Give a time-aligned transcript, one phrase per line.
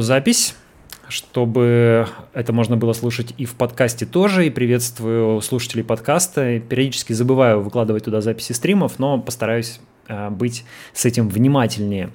[0.00, 0.54] запись,
[1.08, 4.46] чтобы это можно было слушать и в подкасте тоже.
[4.46, 6.60] И приветствую слушателей подкаста.
[6.60, 12.10] Периодически забываю выкладывать туда записи стримов, но постараюсь э, быть с этим внимательнее.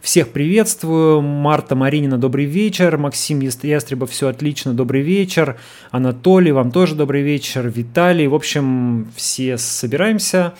[0.00, 1.20] Всех приветствую.
[1.20, 2.96] Марта Маринина, добрый вечер.
[2.96, 5.58] Максим Ястребов, все отлично, добрый вечер.
[5.90, 7.68] Анатолий, вам тоже добрый вечер.
[7.68, 10.54] Виталий, в общем, все собираемся.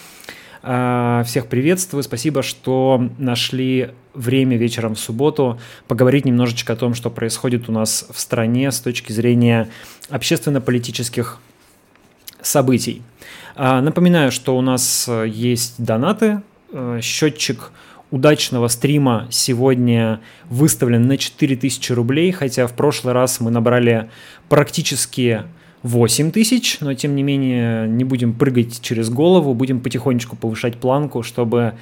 [0.62, 2.02] А, всех приветствую.
[2.02, 8.06] Спасибо, что нашли время вечером в субботу поговорить немножечко о том, что происходит у нас
[8.10, 9.68] в стране с точки зрения
[10.10, 11.38] общественно-политических
[12.42, 13.02] событий.
[13.54, 16.42] А, напоминаю, что у нас есть донаты.
[16.72, 17.72] А, счетчик
[18.10, 24.10] удачного стрима сегодня выставлен на 4000 рублей, хотя в прошлый раз мы набрали
[24.48, 25.42] практически
[25.82, 31.22] 8 тысяч, но тем не менее не будем прыгать через голову, будем потихонечку повышать планку,
[31.22, 31.72] чтобы э,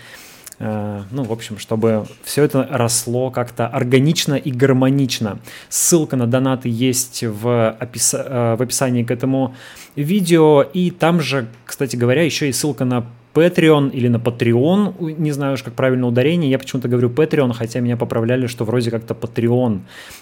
[0.59, 5.39] ну, в общем, чтобы все это росло как-то органично и гармонично.
[5.69, 8.15] Ссылка на донаты есть в, опис...
[8.15, 9.55] Э, в описании к этому
[9.97, 15.31] видео, и там же, кстати говоря, еще и ссылка на Patreon или на Patreon, не
[15.33, 19.13] знаю уж как правильно ударение, я почему-то говорю Patreon, хотя меня поправляли, что вроде как-то
[19.13, 19.81] Patreon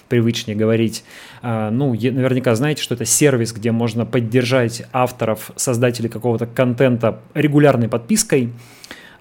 [0.09, 1.05] привычнее говорить.
[1.41, 7.87] А, ну, наверняка знаете, что это сервис, где можно поддержать авторов, создателей какого-то контента регулярной
[7.87, 8.51] подпиской.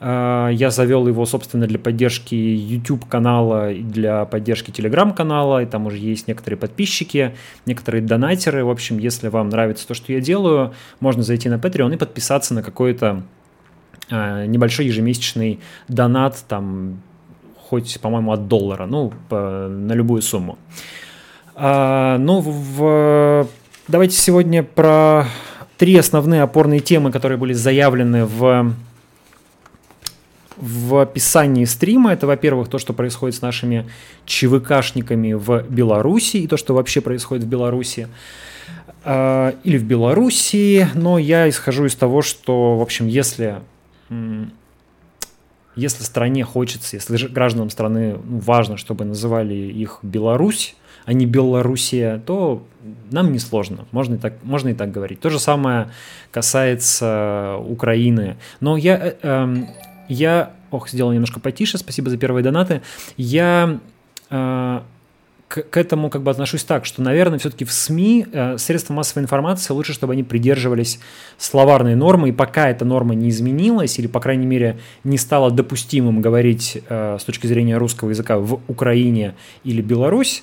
[0.07, 5.67] А, я завел его, собственно, для поддержки YouTube канала и для поддержки Telegram канала, и
[5.67, 8.65] там уже есть некоторые подписчики, некоторые донатеры.
[8.65, 12.53] В общем, если вам нравится то, что я делаю, можно зайти на Patreon и подписаться
[12.53, 13.23] на какой-то
[14.11, 17.01] Э, небольшой ежемесячный донат, там,
[17.69, 20.59] хоть, по-моему, от доллара, ну, по, на любую сумму.
[21.55, 23.47] А, ну, в,
[23.89, 25.25] давайте сегодня про
[25.79, 28.75] три основные опорные темы, которые были заявлены в
[30.57, 32.13] в описании стрима.
[32.13, 33.89] Это, во-первых, то, что происходит с нашими
[34.27, 38.09] ЧВКшниками в Беларуси и то, что вообще происходит в Беларуси
[39.05, 40.89] э, или в Белоруссии.
[40.95, 43.61] Но я исхожу из того, что, в общем, если
[45.77, 52.23] если стране хочется, если гражданам страны ну, важно, чтобы называли их Беларусь, а не Белоруссия,
[52.25, 52.65] то
[53.11, 55.21] нам не сложно, можно и так, можно и так говорить.
[55.21, 55.91] То же самое
[56.31, 58.37] касается Украины.
[58.61, 59.57] Но я, э, э,
[60.09, 62.83] я, ох, сделал немножко потише, спасибо за первые донаты.
[63.17, 63.79] Я
[64.31, 64.81] э,
[65.49, 69.23] к, к этому как бы отношусь так, что, наверное, все-таки в СМИ э, средства массовой
[69.23, 70.99] информации лучше, чтобы они придерживались
[71.39, 76.21] словарной нормы, и пока эта норма не изменилась, или, по крайней мере, не стало допустимым
[76.21, 80.43] говорить э, с точки зрения русского языка в Украине или Беларусь,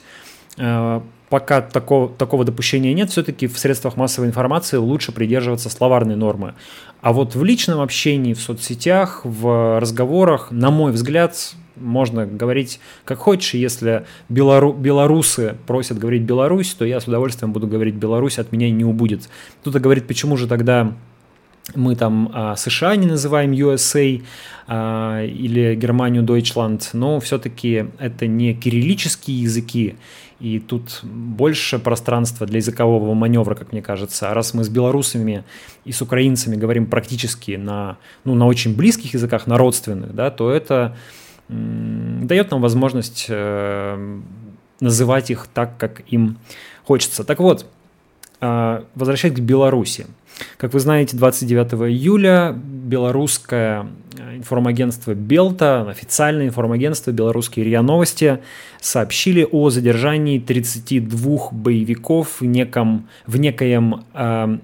[0.58, 6.56] э, пока такого, такого допущения нет, все-таки в средствах массовой информации лучше придерживаться словарной нормы.
[7.02, 13.20] А вот в личном общении, в соцсетях, в разговорах, на мой взгляд, можно говорить как
[13.20, 13.54] хочешь.
[13.54, 18.70] Если белору, белорусы просят говорить Беларусь, то я с удовольствием буду говорить Беларусь, от меня
[18.70, 19.30] не убудет.
[19.62, 20.94] Кто-то говорит, почему же тогда
[21.76, 24.24] мы там а, США не называем USA
[24.68, 29.96] а, или Германию Deutschland, но все-таки это не кириллические языки,
[30.40, 34.32] и тут больше пространства для языкового маневра, как мне кажется.
[34.32, 35.44] А раз мы с белорусами
[35.86, 40.50] и с украинцами говорим практически на, ну, на очень близких языках, на родственных, да, то
[40.50, 40.98] это
[41.48, 44.20] дает нам возможность э,
[44.80, 46.38] называть их так, как им
[46.86, 47.24] хочется.
[47.24, 47.68] Так вот,
[48.40, 50.08] возвращаясь к Беларуси.
[50.58, 53.88] Как вы знаете, 29 июля белорусское
[54.18, 58.40] э, информагентство Белта, официальное информагентство белорусские РИА Новости
[58.80, 64.58] сообщили о задержании 32 боевиков в, неком, в некоем э,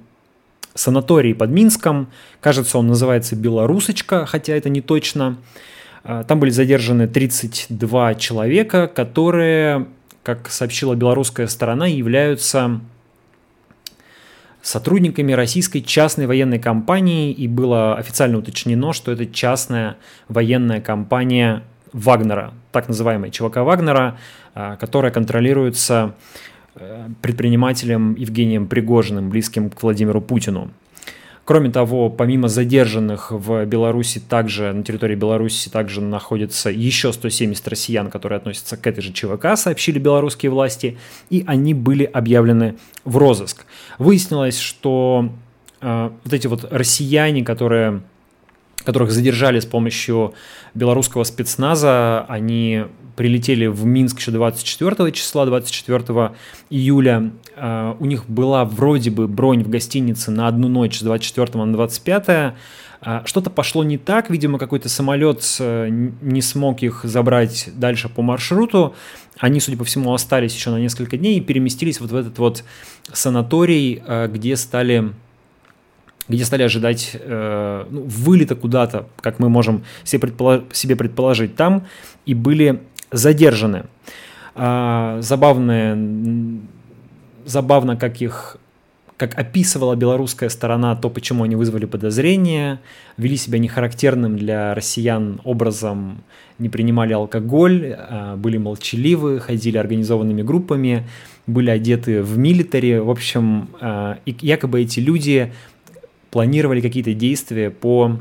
[0.76, 2.10] санатории под Минском.
[2.42, 5.38] Кажется, он называется «Белорусочка», хотя это не точно.
[6.04, 9.88] А, там были задержаны 32 человека, которые,
[10.24, 12.80] как сообщила белорусская сторона, являются
[14.68, 19.96] сотрудниками российской частной военной компании, и было официально уточнено, что это частная
[20.28, 21.64] военная компания
[21.94, 24.18] Вагнера, так называемая ЧВК Вагнера,
[24.54, 26.16] а, которая контролируется
[26.76, 30.70] э, предпринимателем Евгением Пригожиным, близким к Владимиру Путину.
[31.48, 38.10] Кроме того, помимо задержанных в Беларуси, также на территории Беларуси также находится еще 170 россиян,
[38.10, 40.98] которые относятся к этой же ЧВК, сообщили белорусские власти,
[41.30, 43.66] и они были объявлены в розыск.
[43.98, 45.30] Выяснилось, что
[45.80, 48.02] э, вот эти вот россияне, которые
[48.84, 50.34] которых задержали с помощью
[50.74, 52.26] белорусского спецназа.
[52.28, 52.84] Они
[53.18, 56.32] прилетели в Минск еще 24 числа, 24
[56.70, 57.32] июля.
[57.58, 61.74] А, у них была вроде бы бронь в гостинице на одну ночь с 24 на
[61.74, 62.54] 25.
[63.02, 68.22] А, что-то пошло не так, видимо, какой-то самолет э, не смог их забрать дальше по
[68.22, 68.96] маршруту.
[69.40, 72.64] Они, судя по всему, остались еще на несколько дней и переместились вот в этот вот
[73.12, 75.12] санаторий, э, где стали
[76.30, 81.88] где стали ожидать э, ну, вылета куда-то, как мы можем себе, предполож- себе предположить, там
[82.26, 82.82] и были
[83.12, 83.86] задержаны.
[84.56, 85.98] А, забавное,
[87.46, 88.58] забавно, как их
[89.18, 92.80] как описывала белорусская сторона то, почему они вызвали подозрения,
[93.18, 96.24] вели себя нехарактерным для россиян образом,
[96.60, 101.08] не принимали алкоголь, а, были молчаливы, ходили организованными группами,
[101.48, 103.00] были одеты в милитари.
[103.00, 105.52] В общем, а, якобы эти люди
[106.30, 108.20] планировали какие-то действия по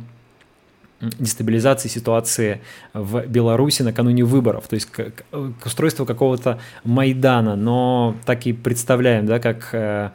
[1.19, 2.61] дестабилизации ситуации
[2.95, 9.27] в Беларуси накануне выборов, то есть к, к устройству какого-то Майдана, но так и представляем,
[9.27, 10.11] да, как э,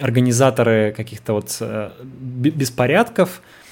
[0.00, 3.67] организаторы каких-то вот э, беспорядков э,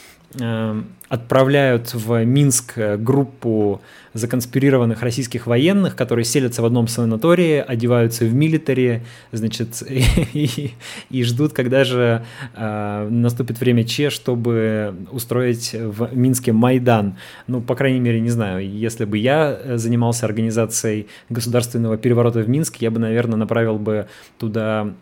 [1.09, 3.81] отправляют в Минск группу
[4.13, 10.73] законспирированных российских военных, которые селятся в одном санатории, одеваются в милитари, значит, и,
[11.11, 12.25] и ждут, когда же
[12.55, 17.17] э, наступит время Че, чтобы устроить в Минске Майдан.
[17.47, 22.79] Ну, по крайней мере, не знаю, если бы я занимался организацией государственного переворота в Минске,
[22.87, 24.09] я бы, наверное, направил бы
[24.39, 24.93] туда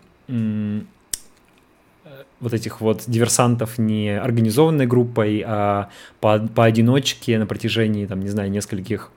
[2.41, 5.89] вот этих вот диверсантов не организованной группой, а
[6.21, 9.11] по, поодиночке на протяжении, там, не знаю, нескольких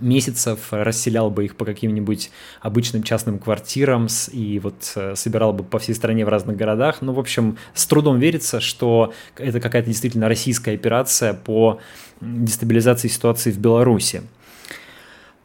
[0.00, 5.78] месяцев расселял бы их по каким-нибудь обычным частным квартирам и вот э, собирал бы по
[5.78, 6.98] всей стране в разных городах.
[7.00, 11.80] Ну, в общем, с трудом верится, что это какая-то действительно российская операция по
[12.20, 14.22] дестабилизации ситуации в Беларуси.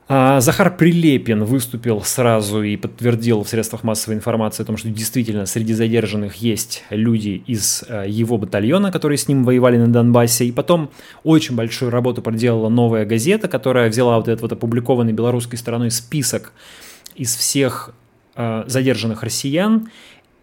[0.07, 5.47] А, Захар Прилепин выступил сразу и подтвердил в средствах массовой информации о том, что действительно
[5.47, 10.45] среди задержанных есть люди из э, его батальона, которые с ним воевали на Донбассе.
[10.45, 10.91] И потом
[11.23, 16.53] очень большую работу проделала новая газета, которая взяла вот этот вот опубликованный белорусской стороной список
[17.15, 17.89] из всех
[18.35, 19.89] э, задержанных россиян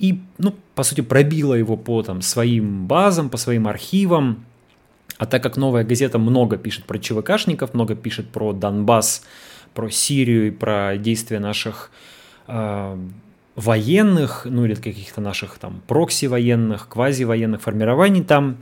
[0.00, 4.44] и, ну, по сути, пробила его по там, своим базам, по своим архивам.
[5.18, 9.22] А так как новая газета много пишет про ЧВКшников, много пишет про Донбасс,
[9.74, 11.90] про Сирию и про действия наших
[12.46, 12.96] э,
[13.56, 18.58] военных, ну или каких-то наших там прокси-военных, квази-военных формирований там,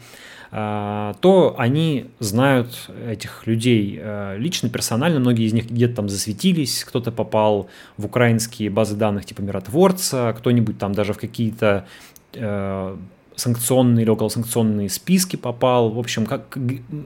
[0.51, 5.21] э, то они знают этих людей э, лично, персонально.
[5.21, 10.79] Многие из них где-то там засветились, кто-то попал в украинские базы данных типа миротворца, кто-нибудь
[10.79, 11.87] там даже в какие-то
[12.35, 12.97] э,
[13.41, 15.91] санкционные или околосанкционные списки попал.
[15.91, 16.57] В общем, как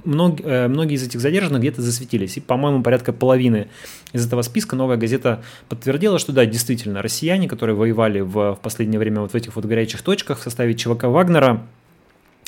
[0.05, 2.37] мног, э, многие из этих задержанных где-то засветились.
[2.37, 3.69] И, по-моему, порядка половины
[4.13, 8.99] из этого списка новая газета подтвердила, что да, действительно, россияне, которые воевали в, в последнее
[8.99, 11.63] время вот в этих вот горячих точках в составе ЧВК Вагнера,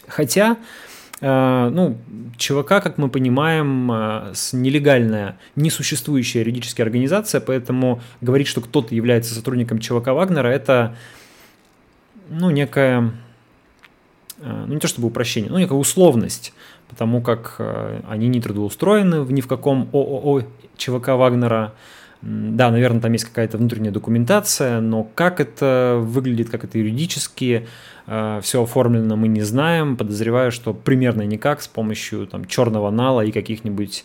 [0.06, 0.56] хотя
[1.22, 1.96] Uh, ну,
[2.36, 3.90] ЧВК, как мы понимаем,
[4.34, 10.94] с нелегальная, несуществующая юридическая организация, поэтому говорить, что кто-то является сотрудником ЧВК Вагнера, это,
[12.28, 13.25] ну, некая Э,
[14.38, 16.52] ну не то чтобы упрощение, но некая условность,
[16.88, 20.42] потому как э, они не трудоустроены в ни в каком ООО
[20.76, 21.72] ЧВК Вагнера.
[22.22, 27.66] Да, наверное, там есть какая-то внутренняя документация, но как это выглядит, как это юридически
[28.06, 29.96] э, все оформлено, мы не знаем.
[29.96, 34.04] Подозреваю, что примерно никак с помощью там, черного нала и каких-нибудь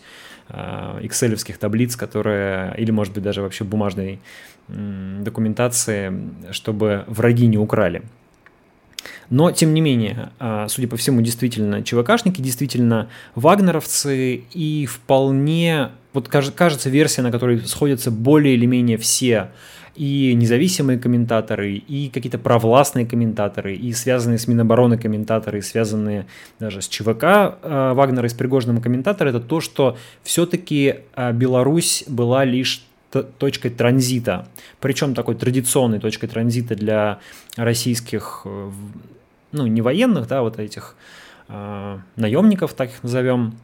[1.00, 4.20] экселевских таблиц, которые, или, может быть, даже вообще бумажной
[4.68, 6.12] документации,
[6.50, 8.02] чтобы враги не украли.
[9.32, 16.28] Но, тем не менее, а, судя по всему, действительно ЧВКшники, действительно вагнеровцы, и вполне, вот
[16.28, 19.48] кажется, версия, на которой сходятся более или менее все
[19.94, 26.26] и независимые комментаторы, и какие-то провластные комментаторы, и связанные с Минобороны комментаторы, и связанные
[26.58, 27.24] даже с ЧВК
[27.62, 32.84] э, Вагнера и с Пригожиным комментаторы, это то, что все-таки э, Беларусь была лишь
[33.38, 34.48] точкой транзита,
[34.80, 37.18] причем такой традиционной точкой транзита для
[37.56, 38.70] российских, э,
[39.52, 40.96] ну, не военных, да, вот этих
[41.48, 43.54] э, наемников, так их назовем,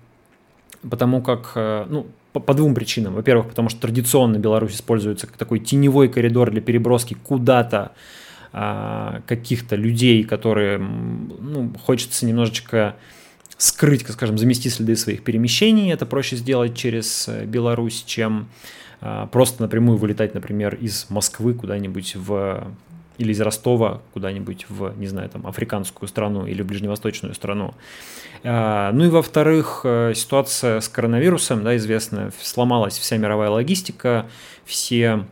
[0.88, 3.14] потому как, э, ну, по, по двум причинам.
[3.14, 7.92] Во-первых, потому что традиционно Беларусь используется как такой теневой коридор для переброски куда-то
[8.52, 12.96] э, каких-то людей, которые, ну, хочется немножечко
[13.56, 15.92] скрыть, скажем, замести следы своих перемещений.
[15.92, 18.48] Это проще сделать через э, Беларусь, чем
[19.00, 22.72] а, просто напрямую вылетать, например, из Москвы куда-нибудь в
[23.18, 27.74] или из Ростова куда-нибудь в, не знаю, там, африканскую страну или в ближневосточную страну.
[28.44, 34.26] А, ну и во-вторых, э, ситуация с коронавирусом, да, известная, сломалась вся мировая логистика,
[34.64, 35.26] все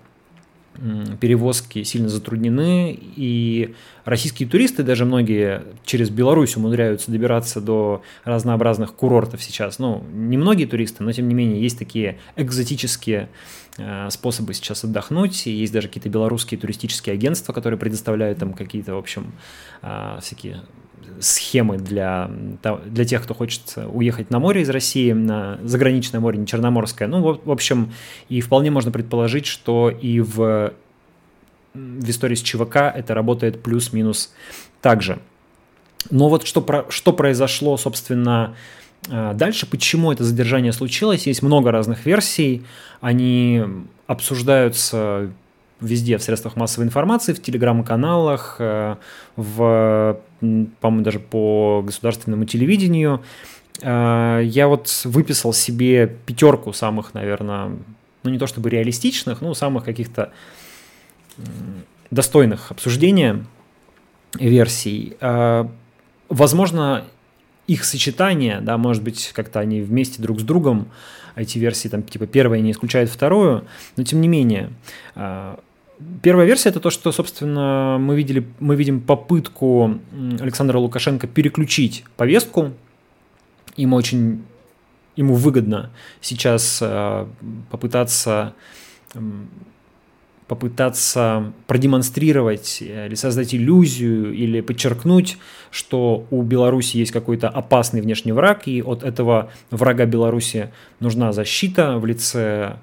[1.21, 9.42] перевозки сильно затруднены, и российские туристы, даже многие через Беларусь умудряются добираться до разнообразных курортов
[9.42, 9.78] сейчас.
[9.78, 13.28] Ну, не многие туристы, но тем не менее есть такие экзотические
[13.78, 15.47] э, способы сейчас отдохнуть.
[15.47, 19.33] Есть даже какие-то белорусские туристические агентства, которые предоставляют там какие-то, в общем,
[19.83, 20.62] э, всякие
[21.20, 22.30] схемы для,
[22.86, 27.08] для тех, кто хочет уехать на море из России, на заграничное море, не Черноморское.
[27.08, 27.92] Ну, в, общем,
[28.28, 30.72] и вполне можно предположить, что и в,
[31.75, 34.32] в истории с ЧВК это работает плюс-минус
[34.80, 35.18] так же.
[36.10, 38.54] Но вот что, про, что произошло, собственно,
[39.08, 42.64] э, дальше, почему это задержание случилось, есть много разных версий,
[43.00, 43.64] они
[44.06, 45.30] обсуждаются
[45.80, 48.97] везде в средствах массовой информации, в телеграм-каналах, э,
[49.37, 50.18] в,
[50.80, 53.23] по-моему, даже по государственному телевидению.
[53.83, 57.73] Э, я вот выписал себе пятерку самых, наверное,
[58.23, 60.33] ну не то чтобы реалистичных, но самых каких-то
[62.11, 63.45] достойных обсуждения
[64.35, 65.16] версий.
[65.21, 65.66] Э,
[66.28, 67.04] возможно,
[67.66, 70.88] их сочетание, да, может быть, как-то они вместе друг с другом,
[71.35, 74.70] эти версии, там, типа, первая не исключает вторую, но тем не менее,
[76.23, 79.99] Первая версия это то, что, собственно, мы видели, мы видим попытку
[80.40, 82.73] Александра Лукашенко переключить повестку.
[83.76, 84.44] Ему очень,
[85.16, 87.26] ему выгодно сейчас э,
[87.70, 88.54] попытаться
[90.48, 95.38] попытаться продемонстрировать э, или создать иллюзию или подчеркнуть,
[95.70, 101.98] что у Беларуси есть какой-то опасный внешний враг, и от этого врага Беларуси нужна защита
[101.98, 102.76] в лице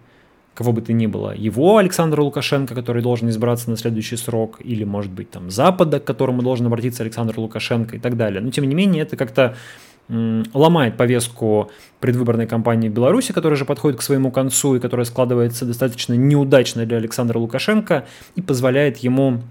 [0.53, 4.83] кого бы то ни было, его Александра Лукашенко, который должен избраться на следующий срок, или,
[4.83, 8.39] может быть, там Запада, к которому должен обратиться Александр Лукашенко и так далее.
[8.39, 9.55] Но, тем не менее, это как-то
[10.09, 15.65] ломает повестку предвыборной кампании в Беларуси, которая же подходит к своему концу и которая складывается
[15.65, 18.05] достаточно неудачно для Александра Лукашенко
[18.35, 19.41] и позволяет ему,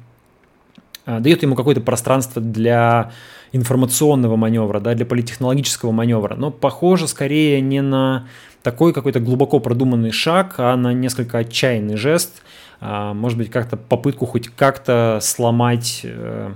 [1.06, 3.12] а, дает ему какое-то пространство для
[3.52, 8.26] информационного маневра, да, для политтехнологического маневра, но похоже скорее не на
[8.62, 12.42] такой какой-то глубоко продуманный шаг, а на несколько отчаянный жест,
[12.80, 16.52] а, может быть, как-то попытку хоть как-то сломать э, э,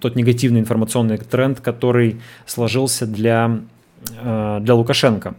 [0.00, 3.60] тот негативный информационный тренд, который сложился для,
[4.22, 5.34] э, для Лукашенко.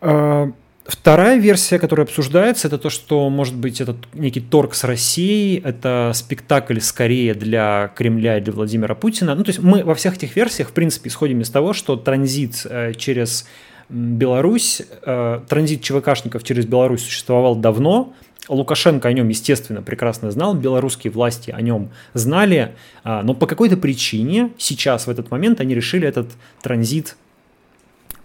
[0.00, 0.50] А,
[0.84, 6.12] вторая версия, которая обсуждается, это то, что, может быть, это некий торг с Россией, это
[6.14, 9.34] спектакль скорее для Кремля и для Владимира Путина.
[9.34, 12.66] Ну, то есть мы во всех этих версиях, в принципе, исходим из того, что транзит
[12.96, 13.46] через
[13.88, 18.14] Беларусь, э, транзит ЧВКшников через Беларусь существовал давно,
[18.48, 22.74] Лукашенко о нем, естественно, прекрасно знал, белорусские власти о нем знали,
[23.04, 26.28] э, но по какой-то причине сейчас, в этот момент, они решили этот
[26.62, 27.16] транзит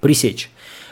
[0.01, 0.49] пресечь.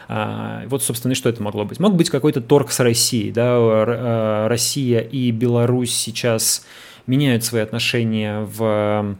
[0.09, 1.79] А, вот, собственно, и что это могло быть?
[1.79, 3.31] Мог быть какой-то торг с Россией.
[3.31, 3.57] Да?
[3.57, 6.65] Э, Россия и Беларусь сейчас
[7.07, 9.17] меняют свои отношения в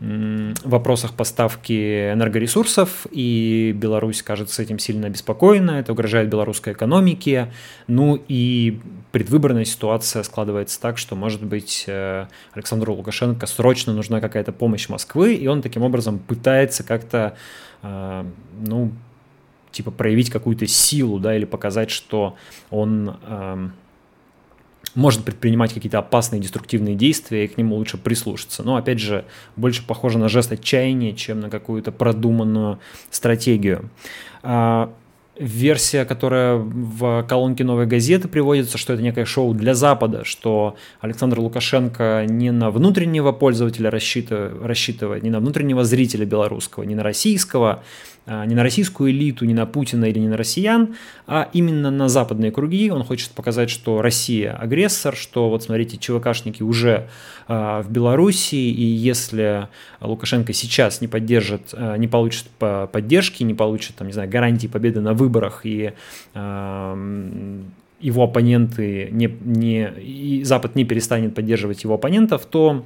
[0.00, 7.52] вопросах поставки энергоресурсов, и Беларусь, кажется, этим сильно обеспокоена, это угрожает белорусской экономике,
[7.86, 8.80] ну и
[9.12, 15.34] предвыборная ситуация складывается так, что, может быть, э, Александру Лукашенко срочно нужна какая-то помощь Москвы,
[15.34, 17.36] и он таким образом пытается как-то,
[17.82, 18.24] э,
[18.66, 18.92] ну,
[19.70, 22.36] типа проявить какую-то силу, да, или показать, что
[22.70, 23.72] он эм,
[24.94, 28.62] может предпринимать какие-то опасные деструктивные действия, и к нему лучше прислушаться.
[28.62, 29.24] Но, опять же,
[29.56, 33.88] больше похоже на жест отчаяния, чем на какую-то продуманную стратегию.
[34.42, 34.92] А,
[35.40, 41.40] версия, которая в колонке «Новой газеты» приводится, что это некое шоу для Запада, что Александр
[41.40, 47.82] Лукашенко не на внутреннего пользователя рассчитывает, рассчитывает не на внутреннего зрителя белорусского, не на российского,
[48.26, 50.94] не на российскую элиту, не на Путина или не на россиян,
[51.26, 52.90] а именно на западные круги.
[52.90, 57.08] Он хочет показать, что Россия агрессор, что вот смотрите, ЧВКшники уже
[57.48, 59.68] а, в Беларуси, и если
[60.00, 65.00] Лукашенко сейчас не поддержит, а, не получит поддержки, не получит, там, не знаю, гарантии победы
[65.00, 65.92] на выборах и
[68.00, 72.84] его оппоненты не, не, и Запад не перестанет поддерживать его оппонентов, то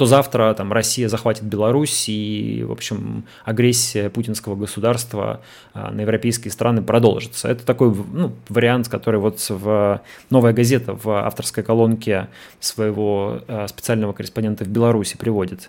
[0.00, 5.42] то завтра там Россия захватит Беларусь и, в общем, агрессия путинского государства
[5.74, 7.48] а, на европейские страны продолжится.
[7.48, 12.28] Это такой ну, вариант, который вот в «Новая газета» в авторской колонке
[12.60, 15.68] своего а, специального корреспондента в Беларуси приводит.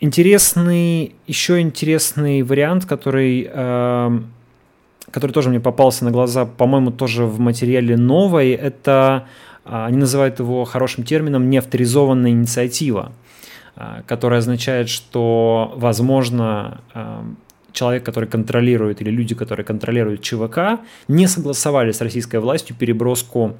[0.00, 4.22] Интересный, еще интересный вариант, который а,
[5.10, 9.26] который тоже мне попался на глаза, по-моему, тоже в материале новой, это
[9.64, 13.12] они называют его хорошим термином «неавторизованная инициатива»,
[13.76, 17.24] а, которая означает, что, возможно, а,
[17.72, 23.56] человек, который контролирует, или люди, которые контролируют ЧВК, не согласовали с российской властью переброску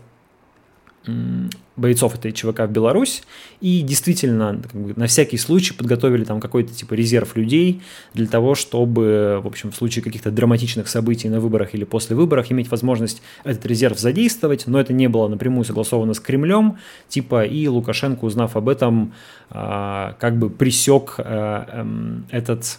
[1.76, 3.22] бойцов этой ЧВК в Беларусь.
[3.60, 7.82] И действительно как бы, на всякий случай подготовили там какой-то типа резерв людей
[8.14, 12.52] для того, чтобы, в общем, в случае каких-то драматичных событий на выборах или после выборов
[12.52, 16.78] иметь возможность этот резерв задействовать, но это не было напрямую согласовано с Кремлем,
[17.08, 19.12] типа и Лукашенко, узнав об этом,
[19.50, 22.78] а, как бы присек а, эм, этот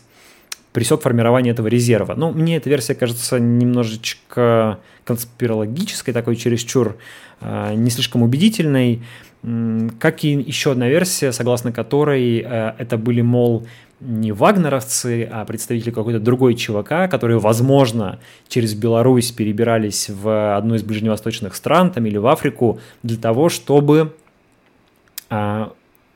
[0.74, 2.16] пресек формирование этого резерва.
[2.16, 6.98] Ну, мне эта версия кажется немножечко конспирологической, такой чересчур
[7.76, 9.02] не слишком убедительной.
[10.00, 13.68] Как и еще одна версия, согласно которой э, это были, мол,
[14.00, 20.84] не вагнеровцы, а представители какой-то другой ЧВК, которые, возможно, через Беларусь перебирались в одну из
[20.84, 24.14] ближневосточных стран там, или в Африку для того, чтобы
[25.30, 25.68] э,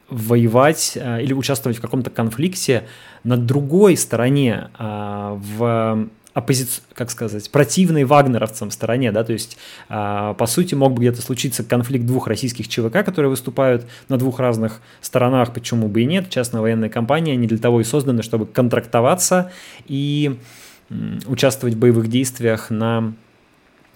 [0.09, 2.87] воевать э, или участвовать в каком-то конфликте
[3.23, 6.07] на другой стороне, э, в
[6.37, 6.67] оппози...
[6.93, 9.57] как сказать, противной вагнеровцам стороне, да, то есть,
[9.89, 14.39] э, по сути, мог бы где-то случиться конфликт двух российских ЧВК, которые выступают на двух
[14.39, 18.45] разных сторонах, почему бы и нет, частная военная компания, они для того и созданы, чтобы
[18.45, 19.51] контрактоваться
[19.87, 20.37] и
[21.25, 23.13] участвовать в боевых действиях на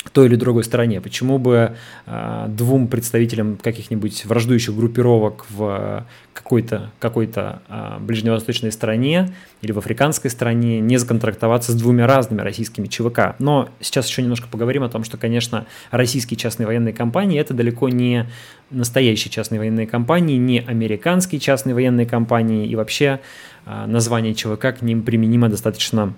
[0.10, 1.00] той или другой стороне.
[1.00, 1.76] Почему бы
[2.08, 10.32] э, двум представителям каких-нибудь враждующих группировок в какой-то какой э, ближневосточной стране или в африканской
[10.32, 13.36] стране не законтрактоваться с двумя разными российскими ЧВК?
[13.38, 17.90] Но сейчас еще немножко поговорим о том, что, конечно, российские частные военные компании это далеко
[17.90, 18.28] не
[18.72, 23.20] настоящие частные военные компании, не американские частные военные компании, и вообще
[23.66, 26.14] э, название ЧВК к ним применимо достаточно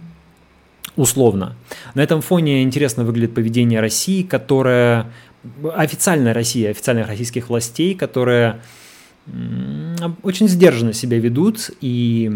[0.96, 1.56] условно.
[1.96, 5.08] На этом фоне интересно выглядит поведение России, которая
[5.76, 8.62] официальная Россия, официальных российских властей, которые
[10.22, 12.30] очень сдержанно себя ведут, и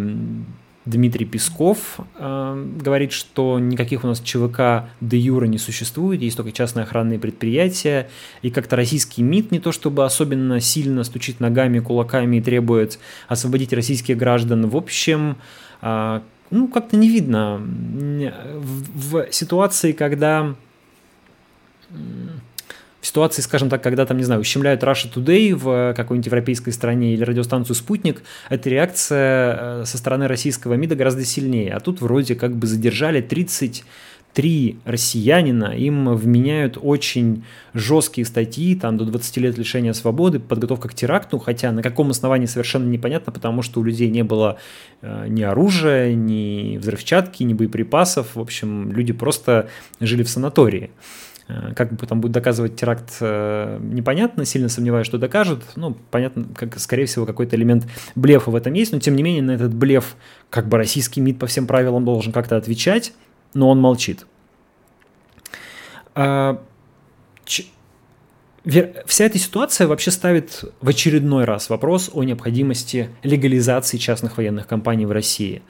[0.88, 6.54] Дмитрий Песков э, говорит, что никаких у нас ЧВК де юра не существует, есть только
[6.54, 8.10] частные охранные предприятия,
[8.42, 13.74] и как-то российский МИД не то чтобы особенно сильно стучит ногами, кулаками и требует освободить
[13.74, 14.70] российских граждан.
[14.70, 15.36] В общем,
[15.82, 20.56] э, ну, как-то не видно в, в ситуации, когда
[23.02, 27.14] в ситуации, скажем так, когда там, не знаю, ущемляют Russia Today в какой-нибудь европейской стране
[27.14, 31.74] или радиостанцию «Спутник», эта реакция э, со стороны российского МИДа гораздо сильнее.
[31.74, 33.86] А тут вроде как бы задержали 30
[34.38, 40.94] три россиянина, им вменяют очень жесткие статьи, там до 20 лет лишения свободы, подготовка к
[40.94, 44.60] теракту, хотя на каком основании совершенно непонятно, потому что у людей не было
[45.02, 49.70] э, ни оружия, ни взрывчатки, ни боеприпасов, в общем, люди просто
[50.00, 50.92] жили в санатории.
[51.48, 55.64] Э, как потом будет доказывать теракт, э, непонятно, сильно сомневаюсь, что докажут.
[55.76, 59.42] Ну, понятно, как, скорее всего, какой-то элемент блефа в этом есть, но тем не менее
[59.42, 60.16] на этот блеф
[60.52, 63.14] как бы российский МИД по всем правилам должен как-то отвечать
[63.54, 64.26] но он молчит.
[66.16, 66.62] А,
[67.46, 75.06] вся эта ситуация вообще ставит в очередной раз вопрос о необходимости легализации частных военных компаний
[75.06, 75.62] в России.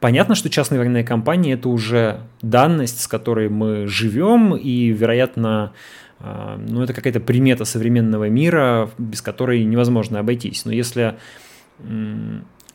[0.00, 5.72] Понятно, что частные военные компании– это уже данность, с которой мы живем, и, вероятно,
[6.18, 10.64] а, ну, это какая-то примета современного мира, без которой невозможно обойтись.
[10.64, 11.18] Но если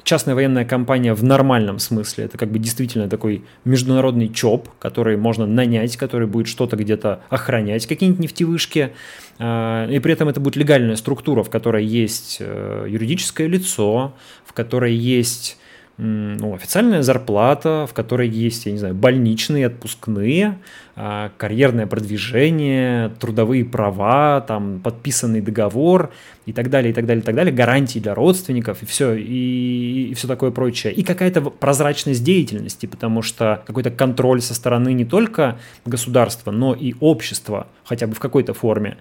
[0.05, 2.25] частная военная компания в нормальном смысле.
[2.25, 7.87] Это как бы действительно такой международный ЧОП, который можно нанять, который будет что-то где-то охранять,
[7.87, 8.93] какие-нибудь нефтевышки.
[9.39, 14.13] А, и при этом это будет легальная структура, в которой есть э, юридическое лицо,
[14.45, 15.57] в которой есть
[15.97, 20.60] ну, официальная зарплата, в которой есть, я не знаю, больничные, отпускные,
[20.97, 26.12] а, карьерное продвижение, трудовые права, там, подписанный договор
[26.45, 30.10] и так далее, и так далее, и так далее, гарантии для родственников и все, и,
[30.12, 30.91] и все такое прочее.
[30.91, 36.93] И какая-то прозрачность деятельности, потому что какой-то контроль со стороны не только государства, но и
[36.99, 38.97] общества, хотя бы в какой-то форме,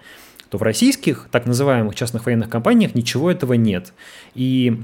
[0.49, 3.93] то в российских так называемых частных военных компаниях ничего этого нет.
[4.37, 4.81] И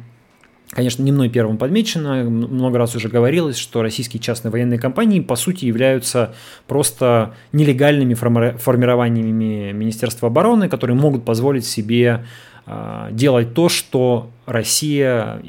[0.70, 5.34] Конечно, не мной первым подмечено, много раз уже говорилось, что российские частные военные компании по
[5.34, 6.32] сути являются
[6.68, 12.24] просто нелегальными формированиями Министерства обороны, которые могут позволить себе
[12.66, 15.42] а, делать то, что Россия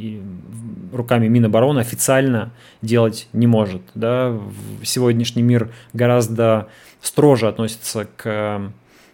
[0.91, 3.83] руками Минобороны официально делать не может.
[3.93, 4.35] Да?
[4.83, 6.67] Сегодняшний мир гораздо
[6.99, 8.73] строже относится к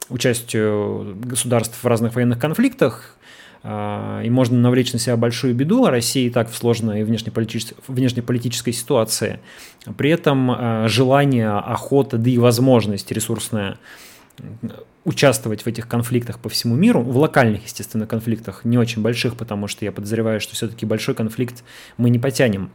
[0.10, 3.17] участию государств в разных военных конфликтах,
[3.64, 8.72] и можно навлечь на себя большую беду, а Россия и так в сложной внешнеполитической, внешнеполитической
[8.72, 9.40] ситуации.
[9.98, 13.78] При этом а, желание, охота, да и возможность ресурсная
[15.04, 19.68] участвовать в этих конфликтах по всему миру, в локальных, естественно, конфликтах, не очень больших, потому
[19.68, 21.64] что я подозреваю, что все-таки большой конфликт
[21.98, 22.70] мы не потянем.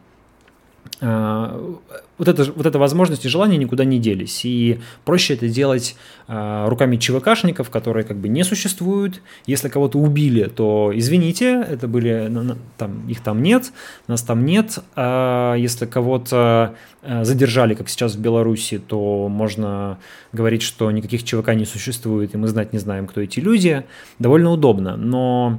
[1.01, 1.79] А,
[2.19, 4.45] вот, это, вот эта возможность и желание никуда не делись.
[4.45, 5.97] И проще это делать
[6.29, 9.21] э, руками ЧВКшников, которые как бы не существуют.
[9.47, 12.31] Если кого-то убили, то извините, это были,
[12.79, 13.73] там, их там нет,
[14.07, 14.79] нас там нет.
[14.95, 19.99] А если кого-то э, задержали, как сейчас в Беларуси, то можно
[20.33, 23.85] говорить, что никаких ЧВК не существует, и мы знать не знаем, кто эти люди.
[24.21, 25.59] Довольно удобно, но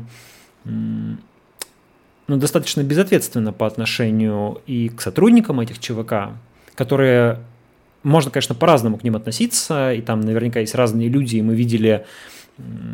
[2.28, 6.32] ну, достаточно безответственно по отношению и к сотрудникам этих ЧВК,
[6.76, 7.40] которые
[8.04, 12.06] можно, конечно, по-разному к ним относиться, и там наверняка есть разные люди, и мы видели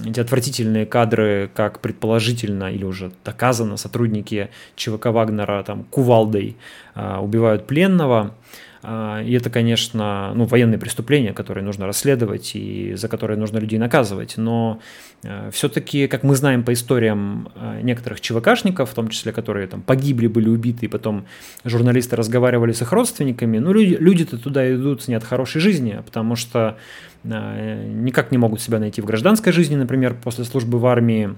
[0.06, 6.56] эти отвратительные кадры, как предположительно или уже доказано сотрудники ЧВК Вагнера там кувалдой
[6.96, 8.36] а, убивают пленного.
[8.82, 13.78] А, и это, конечно, ну, военные преступления, которые нужно расследовать и за которые нужно людей
[13.78, 14.36] наказывать.
[14.38, 14.80] Но
[15.24, 19.82] а, все-таки, как мы знаем по историям а, некоторых ЧВКшников, в том числе, которые там
[19.82, 21.26] погибли, были убиты, и потом
[21.66, 26.36] журналисты разговаривали с их родственниками, ну, люди, люди-то туда идут не от хорошей жизни, потому
[26.36, 26.78] что
[27.24, 31.36] никак не могут себя найти в гражданской жизни, например, после службы в армии,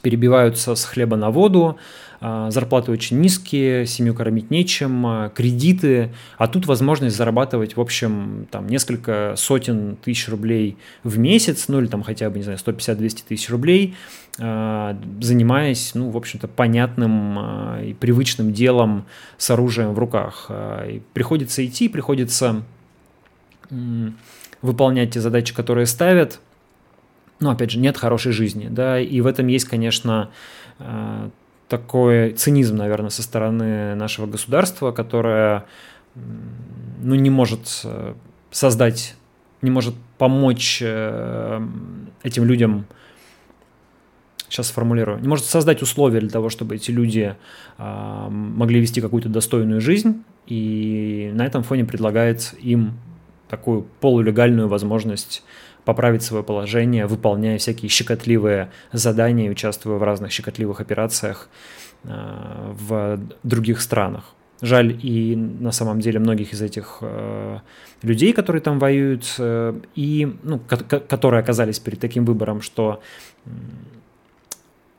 [0.00, 1.78] перебиваются с хлеба на воду,
[2.20, 8.66] зарплаты очень низкие, семью кормить нечем, а, кредиты, а тут возможность зарабатывать, в общем, там
[8.66, 13.48] несколько сотен тысяч рублей в месяц, ну или там хотя бы, не знаю, 150-200 тысяч
[13.50, 13.94] рублей,
[14.40, 17.38] а, занимаясь, ну, в общем-то, понятным
[17.84, 19.04] и привычным делом
[19.36, 20.50] с оружием в руках.
[20.88, 22.62] И приходится идти, приходится
[24.60, 26.40] выполнять те задачи, которые ставят,
[27.38, 30.30] но, опять же, нет хорошей жизни, да, и в этом есть, конечно,
[31.68, 35.64] такой цинизм, наверное, со стороны нашего государства, которое
[36.14, 38.14] ну, не может э,
[38.50, 39.14] создать,
[39.62, 41.66] не может помочь э,
[42.22, 42.86] этим людям,
[44.48, 47.36] сейчас сформулирую, не может создать условия для того, чтобы эти люди
[47.76, 52.98] а, могли вести какую-то достойную жизнь, и на этом фоне предлагает им
[53.48, 55.42] такую полулегальную возможность
[55.88, 61.48] поправить свое положение, выполняя всякие щекотливые задания, участвуя в разных щекотливых операциях
[62.04, 62.10] э,
[62.78, 64.34] в других странах.
[64.60, 67.60] Жаль и на самом деле многих из этих э,
[68.02, 70.60] людей, которые там воюют, э, и ну,
[71.08, 73.00] которые оказались перед таким выбором, что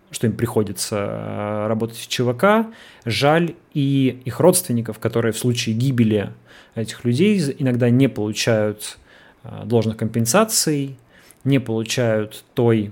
[0.10, 2.65] что им приходится работать в ЧВК.
[3.06, 6.32] Жаль и их родственников, которые в случае гибели
[6.73, 9.09] этих людей иногда не получают Э,
[9.43, 10.97] должных компенсаций,
[11.43, 12.91] не получают той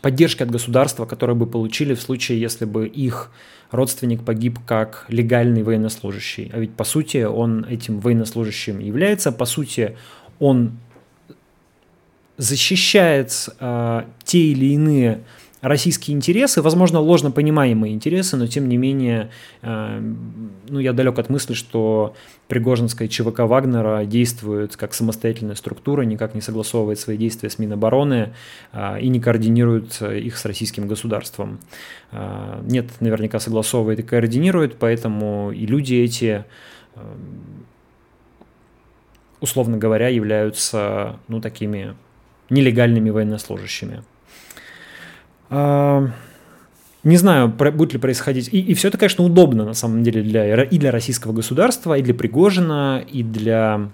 [0.00, 3.30] поддержки от государства, которую бы получили в случае, если бы их
[3.70, 6.50] родственник погиб как легальный военнослужащий.
[6.52, 9.96] А ведь по сути он этим военнослужащим является, по сути
[10.38, 10.78] он
[12.36, 15.20] защищает э, те или иные
[15.60, 19.30] российские интересы, возможно, ложно понимаемые интересы, но тем не менее,
[19.62, 20.00] э,
[20.68, 22.14] ну, я далек от мысли, что
[22.48, 28.32] Пригожинская ЧВК Вагнера действует как самостоятельная структура, никак не согласовывает свои действия с Минобороны
[28.72, 31.60] э, и не координирует их с российским государством.
[32.12, 36.44] Э, нет, наверняка согласовывает и координирует, поэтому и люди эти
[39.40, 41.96] условно говоря, являются, ну, такими
[42.50, 44.02] нелегальными военнослужащими.
[45.50, 48.48] Не знаю, будет ли происходить.
[48.52, 52.02] И, и все это, конечно, удобно на самом деле для, и для российского государства, и
[52.02, 53.90] для Пригожина, и для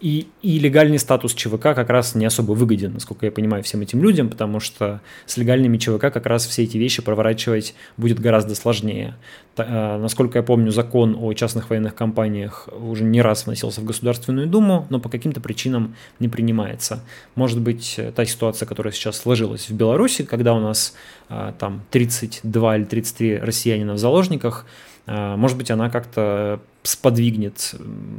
[0.00, 4.02] и, и легальный статус ЧВК как раз не особо выгоден, насколько я понимаю, всем этим
[4.02, 9.16] людям, потому что с легальными ЧВК как раз все эти вещи проворачивать будет гораздо сложнее.
[9.54, 14.46] Та, насколько я помню, закон о частных военных компаниях уже не раз вносился в Государственную
[14.46, 17.02] Думу, но по каким-то причинам не принимается.
[17.34, 20.94] Может быть, та ситуация, которая сейчас сложилась в Беларуси, когда у нас
[21.28, 24.66] там 32 или 33 россиянина в заложниках,
[25.10, 27.74] может быть, она как-то сподвигнет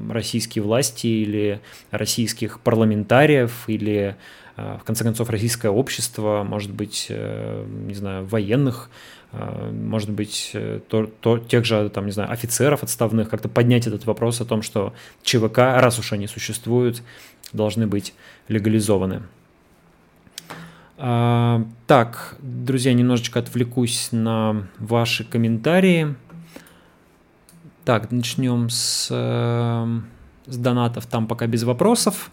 [0.09, 4.15] российские власти или российских парламентариев или
[4.55, 8.89] э, в конце концов российское общество, может быть, э, не знаю, военных,
[9.31, 10.55] э, может быть,
[10.89, 14.61] то, то, тех же, там, не знаю, офицеров отставных, как-то поднять этот вопрос о том,
[14.61, 17.01] что ЧВК, раз уж они существуют,
[17.53, 18.13] должны быть
[18.47, 19.23] легализованы.
[20.97, 26.15] А, так, друзья, немножечко отвлекусь на ваши комментарии.
[27.83, 30.05] Так, начнем с, эм,
[30.45, 32.31] с донатов, там пока без вопросов.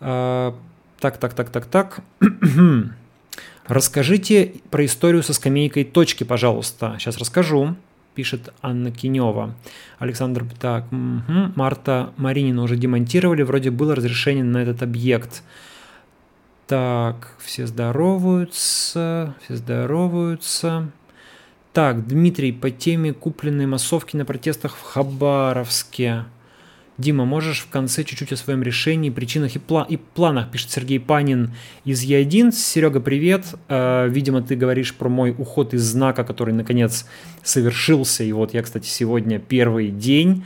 [0.00, 0.52] Э,
[0.98, 2.00] так, так, так, так, так.
[3.66, 6.96] Расскажите про историю со скамейкой точки, пожалуйста.
[6.98, 7.76] Сейчас расскажу,
[8.14, 9.54] пишет Анна Кинева.
[10.00, 11.52] Александр, так, угу.
[11.54, 15.44] Марта Маринина уже демонтировали, вроде было разрешение на этот объект.
[16.66, 20.90] Так, все здороваются, все здороваются.
[21.78, 26.24] Так, Дмитрий, по теме купленной массовки на протестах в Хабаровске.
[26.96, 30.98] Дима, можешь в конце чуть-чуть о своем решении, причинах и, пла- и планах, пишет Сергей
[30.98, 32.50] Панин из Е1.
[32.50, 33.44] Серега, привет.
[33.68, 37.06] Э, видимо, ты говоришь про мой уход из знака, который наконец
[37.44, 38.24] совершился.
[38.24, 40.44] И вот я, кстати, сегодня первый день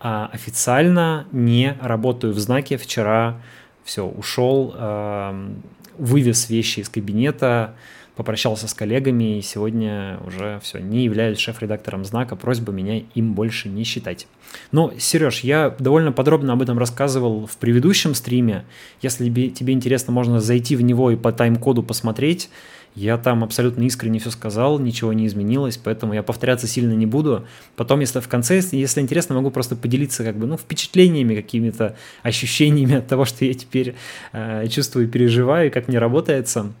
[0.00, 2.76] а, официально не работаю в знаке.
[2.76, 3.40] Вчера
[3.84, 5.48] все, ушел, э,
[5.96, 7.76] вывез вещи из кабинета,
[8.16, 13.68] попрощался с коллегами, и сегодня уже все, не являюсь шеф-редактором знака, просьба меня им больше
[13.68, 14.26] не считать.
[14.70, 18.64] Но, Сереж, я довольно подробно об этом рассказывал в предыдущем стриме.
[19.00, 22.50] Если тебе интересно, можно зайти в него и по тайм-коду посмотреть.
[22.94, 27.46] Я там абсолютно искренне все сказал, ничего не изменилось, поэтому я повторяться сильно не буду.
[27.74, 32.96] Потом, если в конце, если интересно, могу просто поделиться как бы, ну, впечатлениями, какими-то ощущениями
[32.96, 33.94] от того, что я теперь
[34.32, 36.74] э, чувствую, переживаю, как мне работается.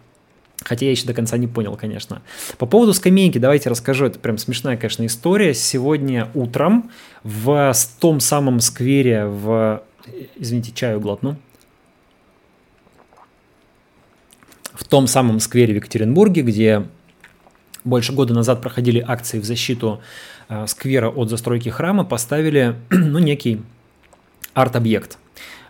[0.64, 2.22] Хотя я еще до конца не понял, конечно.
[2.58, 4.06] По поводу скамейки, давайте расскажу.
[4.06, 5.54] Это прям смешная, конечно, история.
[5.54, 6.90] Сегодня утром
[7.22, 9.82] в том самом сквере в...
[10.36, 11.36] Извините, чаю глотну.
[14.72, 16.86] В том самом сквере в Екатеринбурге, где
[17.84, 20.00] больше года назад проходили акции в защиту
[20.48, 23.62] э, сквера от застройки храма, поставили ну, некий
[24.54, 25.18] арт-объект.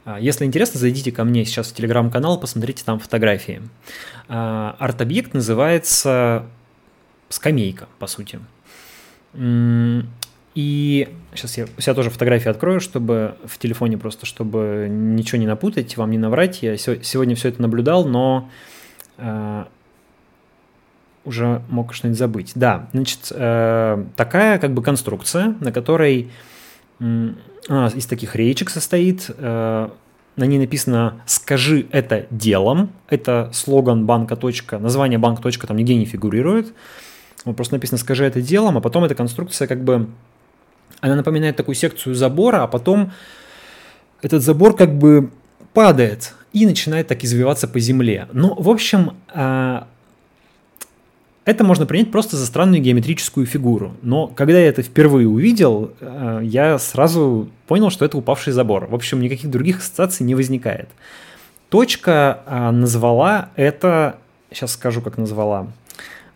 [0.04, 3.62] А, если интересно, зайдите ко мне сейчас в телеграм-канал, посмотрите там фотографии.
[4.28, 6.46] А, арт-объект называется
[7.28, 8.40] скамейка, по сути.
[10.54, 15.46] И сейчас я у себя тоже фотографии открою, чтобы в телефоне просто, чтобы ничего не
[15.46, 16.62] напутать, вам не наврать.
[16.62, 18.50] Я сегодня все это наблюдал, но
[19.16, 19.64] э,
[21.24, 22.52] уже мог что-нибудь забыть.
[22.54, 26.30] Да, значит, э, такая как бы конструкция, на которой
[27.68, 29.30] она из таких реечек состоит.
[29.36, 29.88] Э,
[30.36, 32.90] на ней написано «Скажи это делом».
[33.08, 34.38] Это слоган банка.
[34.78, 35.40] Название банк.
[35.42, 36.72] там нигде не фигурирует.
[37.44, 40.08] Вот просто написано «Скажи это делом», а потом эта конструкция как бы...
[41.00, 43.12] Она напоминает такую секцию забора, а потом
[44.22, 45.30] этот забор как бы
[45.72, 48.28] падает и начинает так извиваться по земле.
[48.32, 49.82] Ну, в общем, э,
[51.44, 53.96] это можно принять просто за странную геометрическую фигуру.
[54.02, 58.86] Но когда я это впервые увидел, э, я сразу понял, что это упавший забор.
[58.86, 60.88] В общем, никаких других ассоциаций не возникает.
[61.68, 64.18] Точка э, назвала это...
[64.52, 65.66] Сейчас скажу, как назвала.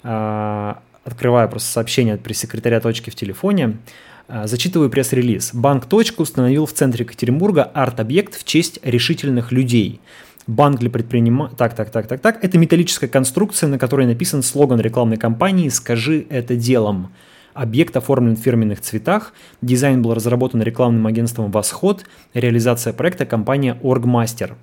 [0.02, 3.76] Э, открываю просто сообщение от пресс-секретаря точки в телефоне.
[4.28, 5.50] Зачитываю пресс-релиз.
[5.54, 10.00] Банк «Точка» установил в центре Екатеринбурга арт-объект в честь решительных людей–
[10.46, 11.56] Банк для предпринимателей...
[11.56, 12.44] Так, так, так, так, так.
[12.44, 17.12] Это металлическая конструкция, на которой написан слоган рекламной кампании «Скажи это делом».
[17.52, 19.32] Объект оформлен в фирменных цветах,
[19.62, 22.04] дизайн был разработан рекламным агентством «Восход»,
[22.34, 24.56] реализация проекта компания «Оргмастер».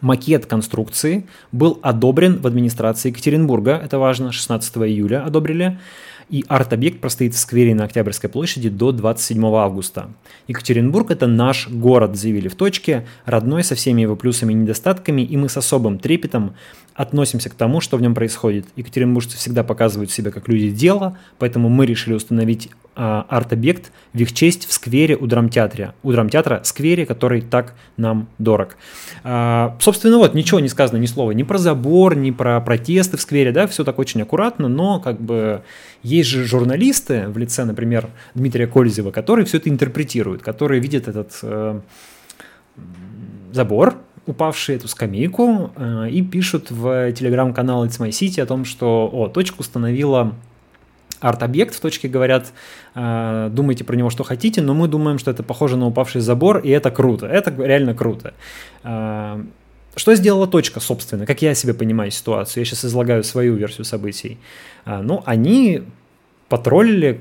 [0.00, 5.78] Макет конструкции был одобрен в администрации Екатеринбурга, это важно, 16 июля одобрили
[6.28, 10.10] и арт-объект простоит в сквере на Октябрьской площади до 27 августа.
[10.48, 15.36] Екатеринбург– это наш город, заявили в точке, родной со всеми его плюсами и недостатками, и
[15.36, 16.54] мы с особым трепетом
[16.94, 18.66] относимся к тому, что в нем происходит.
[18.76, 24.66] Екатеринбуржцы всегда показывают себя как люди дела, поэтому мы решили установить арт-объект в их честь
[24.66, 25.94] в сквере у драмтеатра.
[26.02, 28.76] У драмтеатра сквере, который так нам дорог.
[29.22, 33.20] А, собственно, вот ничего не сказано, ни слова ни про забор, ни про протесты в
[33.20, 35.62] сквере, да, все так очень аккуратно, но как бы
[36.02, 41.38] есть же журналисты в лице, например, Дмитрия Кользева, которые все это интерпретируют, которые видят этот
[41.42, 41.80] э,
[43.52, 49.08] забор, упавший эту скамейку, э, и пишут в телеграм-канал It's My City о том, что
[49.12, 50.34] о, точку установила
[51.20, 52.52] арт-объект в точке, говорят,
[52.94, 56.58] э, думайте про него, что хотите, но мы думаем, что это похоже на упавший забор,
[56.58, 58.34] и это круто, это реально круто.
[58.84, 59.42] Э,
[59.94, 62.62] что сделала точка, собственно, как я себе понимаю ситуацию?
[62.62, 64.38] Я сейчас излагаю свою версию событий.
[64.84, 65.82] Э, ну, они
[66.48, 67.20] потроллили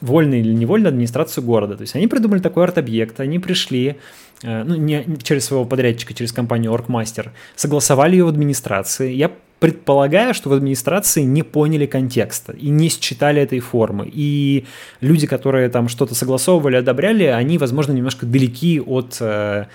[0.00, 1.76] вольно или невольно администрацию города.
[1.76, 3.96] То есть они придумали такой арт-объект, они пришли,
[4.42, 9.14] ну, не через своего подрядчика, через компанию Orkmaster, согласовали ее в администрации.
[9.14, 14.08] Я предполагаю, что в администрации не поняли контекста и не считали этой формы.
[14.12, 14.66] И
[15.00, 19.66] люди, которые там что-то согласовывали, одобряли, они, возможно, немножко далеки от э,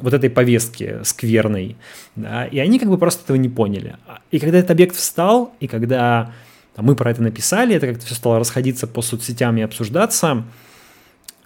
[0.00, 1.76] вот этой повестки скверной.
[2.14, 2.44] Да?
[2.44, 3.96] И они как бы просто этого не поняли.
[4.30, 6.32] И когда этот объект встал, и когда
[6.76, 10.44] мы про это написали, это как-то все стало расходиться по соцсетям и обсуждаться.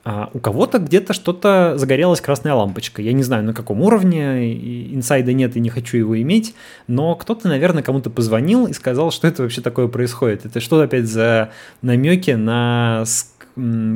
[0.09, 3.03] А у кого-то где-то что-то загорелась красная лампочка.
[3.03, 6.55] Я не знаю, на каком уровне, инсайда нет и не хочу его иметь,
[6.87, 10.47] но кто-то, наверное, кому-то позвонил и сказал, что это вообще такое происходит.
[10.47, 11.51] Это что опять за
[11.83, 13.03] намеки на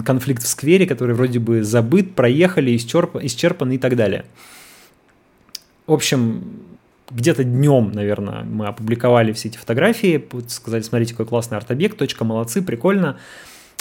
[0.04, 4.24] конфликт в сквере, который вроде бы забыт, проехали, исчерпан, исчерпан и так далее.
[5.86, 6.42] В общем,
[7.08, 12.62] где-то днем, наверное, мы опубликовали все эти фотографии, сказали, смотрите, какой классный арт-объект, точка, молодцы,
[12.62, 13.16] прикольно.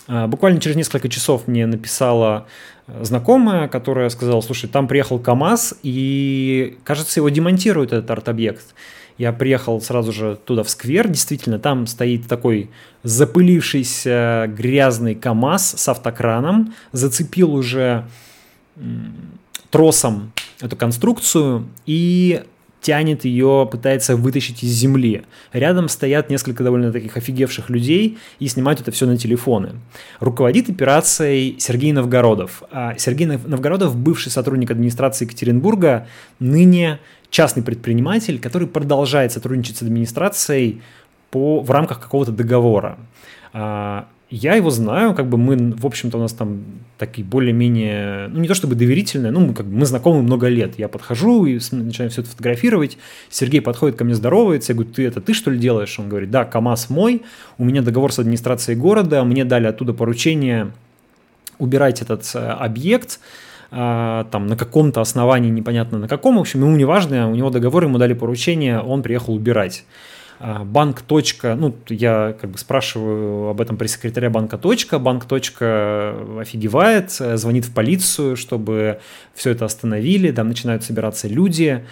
[0.07, 2.47] Буквально через несколько часов мне написала
[2.87, 8.73] э, знакомая, которая сказала, слушай, там приехал КАМАЗ, и, кажется, его демонтируют, этот арт-объект.
[9.17, 12.69] Я приехал сразу же туда, в сквер, действительно, там стоит такой
[13.03, 18.07] запылившийся грязный КАМАЗ с автокраном, зацепил уже
[19.69, 20.31] тросом
[20.61, 22.43] эту конструкцию, и
[22.81, 25.23] тянет ее, пытается вытащить из земли.
[25.53, 29.73] Рядом стоят несколько довольно таких офигевших людей и снимают это все на телефоны.
[30.19, 32.63] Руководит операцией Сергей Новгородов.
[32.71, 36.07] А Сергей Новгородов, бывший сотрудник администрации Екатеринбурга,
[36.39, 40.81] ныне частный предприниматель, который продолжает сотрудничать с администрацией
[41.31, 42.97] по, в рамках какого-то договора.
[44.31, 46.61] Я его знаю, как бы мы, в общем-то, у нас там
[46.99, 50.77] такие более-менее, ну не то чтобы доверительные, ну как бы мы знакомы много лет.
[50.77, 52.99] Я подхожу и начинаю все это фотографировать.
[53.31, 55.97] Сергей подходит ко мне, здоровается, я говорю, ты это ты что ли делаешь?
[55.97, 57.23] Он говорит, да, КАМАЗ мой,
[57.57, 60.73] у меня договор с администрацией города, мне дали оттуда поручение
[61.57, 63.19] убирать этот э, объект,
[63.71, 67.49] а, там на каком-то основании, непонятно на каком, в общем, ему не важно, у него
[67.49, 69.85] договор, ему дали поручение, он приехал убирать.
[70.39, 71.01] А, банк.
[71.55, 74.57] Ну, я как бы спрашиваю об этом пресс-секретаря банка.
[74.99, 75.25] Банк.
[76.39, 78.99] офигевает, звонит в полицию, чтобы
[79.33, 80.31] все это остановили.
[80.31, 81.83] Там начинают собираться люди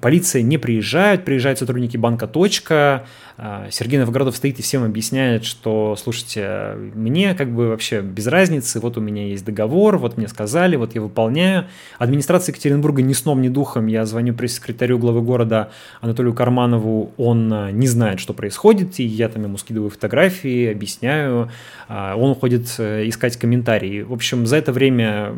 [0.00, 3.04] полиция не приезжает, приезжают сотрудники банка «Точка»,
[3.38, 8.78] а, Сергей Новгородов стоит и всем объясняет, что, слушайте, мне как бы вообще без разницы,
[8.80, 11.66] вот у меня есть договор, вот мне сказали, вот я выполняю.
[11.98, 17.70] Администрация Екатеринбурга ни сном, ни духом, я звоню пресс-секретарю главы города Анатолию Карманову, он а,
[17.70, 21.50] не знает, что происходит, и я там ему скидываю фотографии, объясняю,
[21.88, 24.02] а, он уходит э, искать комментарии.
[24.02, 25.34] В общем, за это время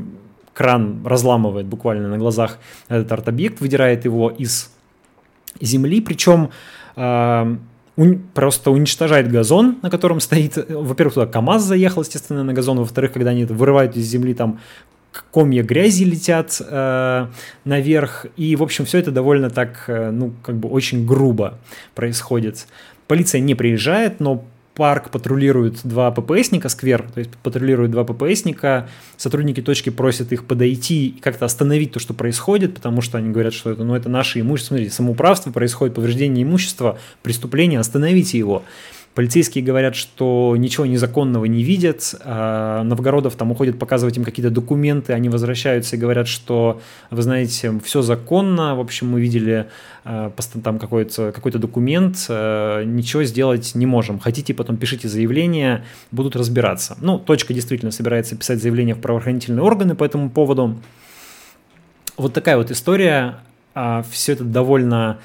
[0.54, 4.70] кран разламывает буквально на глазах этот арт-объект, выдирает его из
[5.60, 6.50] земли, причем
[6.96, 12.78] э, un, просто уничтожает газон, на котором стоит, во-первых, туда КАМАЗ заехал, естественно, на газон,
[12.78, 14.60] во-вторых, когда они это вырывают из земли, там
[15.32, 17.26] комья грязи летят э,
[17.64, 21.58] наверх, и, в общем, все это довольно так, э, ну, как бы очень грубо
[21.94, 22.66] происходит.
[23.06, 29.62] Полиция не приезжает, но парк патрулируют два ППСника, сквер, то есть патрулируют два ППСника, сотрудники
[29.62, 33.70] точки просят их подойти и как-то остановить то, что происходит, потому что они говорят, что
[33.70, 38.64] это, ну, это наше имущество, смотрите, самоуправство происходит, повреждение имущества, преступление, остановите его.
[39.14, 42.16] Полицейские говорят, что ничего незаконного не видят.
[42.24, 47.78] А Новгородов там уходит показывать им какие-то документы, они возвращаются и говорят, что, вы знаете,
[47.84, 48.74] все законно.
[48.74, 49.68] В общем, мы видели
[50.04, 50.32] а,
[50.64, 54.18] там какой-то какой документ, а, ничего сделать не можем.
[54.18, 56.96] Хотите, потом пишите заявление, будут разбираться.
[57.00, 60.76] Ну, точка действительно собирается писать заявление в правоохранительные органы по этому поводу.
[62.16, 63.36] Вот такая вот история.
[64.10, 65.18] Все это довольно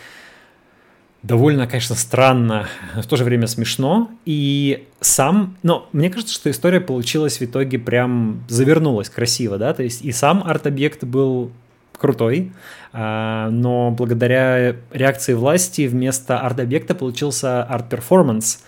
[1.23, 4.09] довольно, конечно, странно, в то же время смешно.
[4.25, 9.83] И сам, но мне кажется, что история получилась в итоге прям завернулась красиво, да, то
[9.83, 11.51] есть и сам арт-объект был
[11.97, 12.51] крутой,
[12.93, 18.63] а, но благодаря реакции власти вместо арт-объекта получился арт-перформанс,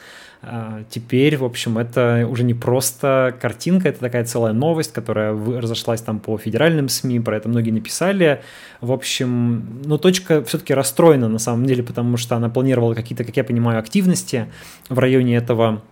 [0.90, 6.20] теперь, в общем, это уже не просто картинка, это такая целая новость, которая разошлась там
[6.20, 8.42] по федеральным СМИ, про это многие написали.
[8.80, 13.38] В общем, ну, Точка все-таки расстроена на самом деле, потому что она планировала какие-то, как
[13.38, 14.48] я понимаю, активности
[14.90, 15.84] в районе этого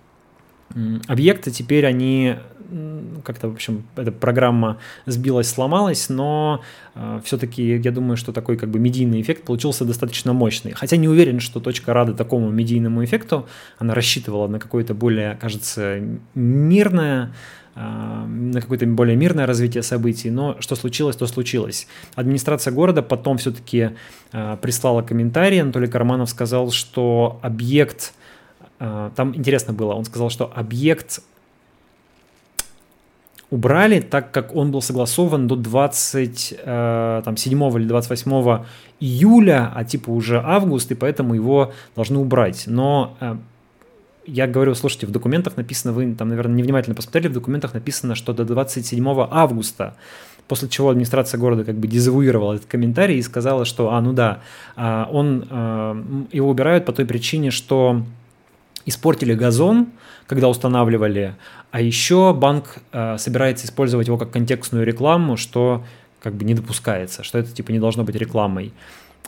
[1.08, 1.52] объекта.
[1.52, 2.36] Теперь они
[3.24, 6.62] как-то, в общем, эта программа сбилась, сломалась, но
[6.96, 10.72] э, все-таки я думаю, что такой как бы медийный эффект получился достаточно мощный.
[10.74, 13.48] Хотя не уверен, что точка рада такому медийному эффекту.
[13.78, 16.00] Она рассчитывала на какое-то более, кажется,
[16.36, 17.34] мирное,
[17.76, 21.88] э, на какое-то более мирное развитие событий, но что случилось, то случилось.
[22.16, 23.92] Администрация города потом все-таки
[24.32, 28.14] э, прислала комментарий, Анатолий Карманов сказал, что объект,
[28.80, 31.22] там интересно было, он сказал, что объект
[33.50, 38.64] убрали, так как он был согласован до 27 э, или 28
[39.00, 42.66] июля, а типа уже август, и поэтому его должны убрать.
[42.68, 43.38] Но э,
[44.26, 48.34] я говорю, слушайте, в документах написано, вы там, наверное, невнимательно посмотрели, в документах написано, что
[48.34, 49.96] до 27 августа,
[50.48, 54.42] после чего администрация города как бы дезавуировала этот комментарий и сказала, что, а, ну да,
[54.76, 58.04] э, он, э, его убирают по той причине, что
[58.86, 59.88] испортили газон,
[60.28, 61.36] когда устанавливали,
[61.72, 65.84] а еще банк э, собирается использовать его как контекстную рекламу, что
[66.22, 68.74] как бы не допускается, что это типа не должно быть рекламой.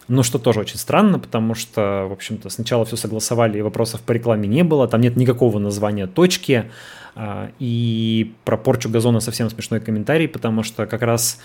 [0.07, 4.11] Ну, что тоже очень странно, потому что, в общем-то, сначала все согласовали, и вопросов по
[4.11, 6.69] рекламе не было, там нет никакого названия точки,
[7.15, 11.39] э, и про порчу газона совсем смешной комментарий, потому что как раз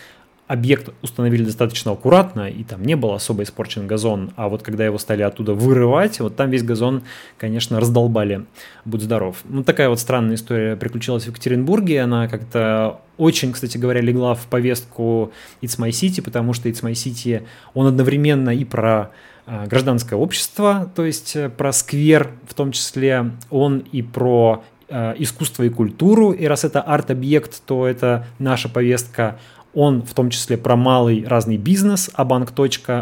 [0.46, 4.98] объект установили достаточно аккуратно, и там не был особо испорчен газон, а вот когда его
[4.98, 7.02] стали оттуда вырывать, вот там весь газон,
[7.36, 8.44] конечно, раздолбали.
[8.84, 9.38] Будь здоров.
[9.44, 14.46] Ну, такая вот странная история приключилась в Екатеринбурге, она как-то очень, кстати говоря, легла в
[14.46, 15.32] повестку
[15.62, 17.44] It's My City, потому что It's My City,
[17.74, 19.10] он одновременно и про
[19.46, 25.14] а, гражданское общество, то есть э, про сквер в том числе, он и про э,
[25.18, 29.38] искусство и культуру, и раз это арт-объект, то это наша повестка
[29.76, 32.52] он в том числе про малый разный бизнес, а банк.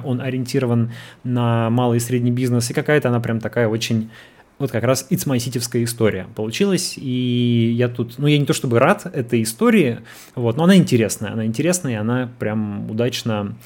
[0.05, 2.69] Он ориентирован на малый и средний бизнес.
[2.71, 4.11] И какая-то она прям такая очень
[4.59, 8.53] вот как раз It's My Cityвская история получилась, и я тут, ну, я не то
[8.53, 10.01] чтобы рад этой истории,
[10.35, 13.57] вот, но она интересная, она интересная, и она прям удачно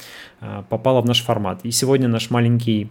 [0.41, 1.59] э, попала в наш формат.
[1.63, 2.89] И сегодня наш маленький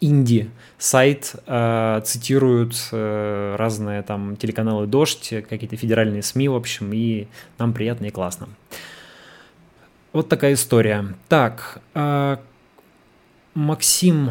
[0.00, 7.26] инди сайт э, цитируют э, разные там телеканалы «Дождь», какие-то федеральные СМИ, в общем, и
[7.58, 8.48] нам приятно и классно.
[10.16, 11.14] Вот такая история.
[11.28, 12.38] Так, э,
[13.52, 14.30] Максим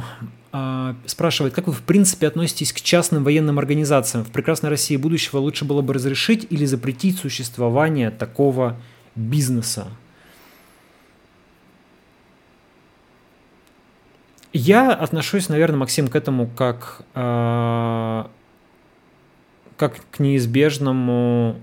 [0.52, 4.26] э, спрашивает, как вы в принципе относитесь к частным военным организациям?
[4.26, 8.78] В прекрасной России будущего лучше было бы разрешить или запретить существование такого
[9.14, 9.90] бизнеса?
[14.54, 18.24] Я отношусь, наверное, Максим, к этому как, э,
[19.78, 21.62] как к неизбежному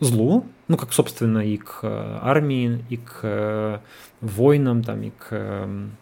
[0.00, 3.78] злу, ну, как, собственно, и к э, армии, и к э,
[4.20, 5.96] войнам, там, и к, эм,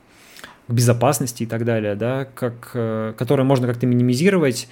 [0.66, 4.68] к безопасности и так далее, да, как, э, которое можно как-то минимизировать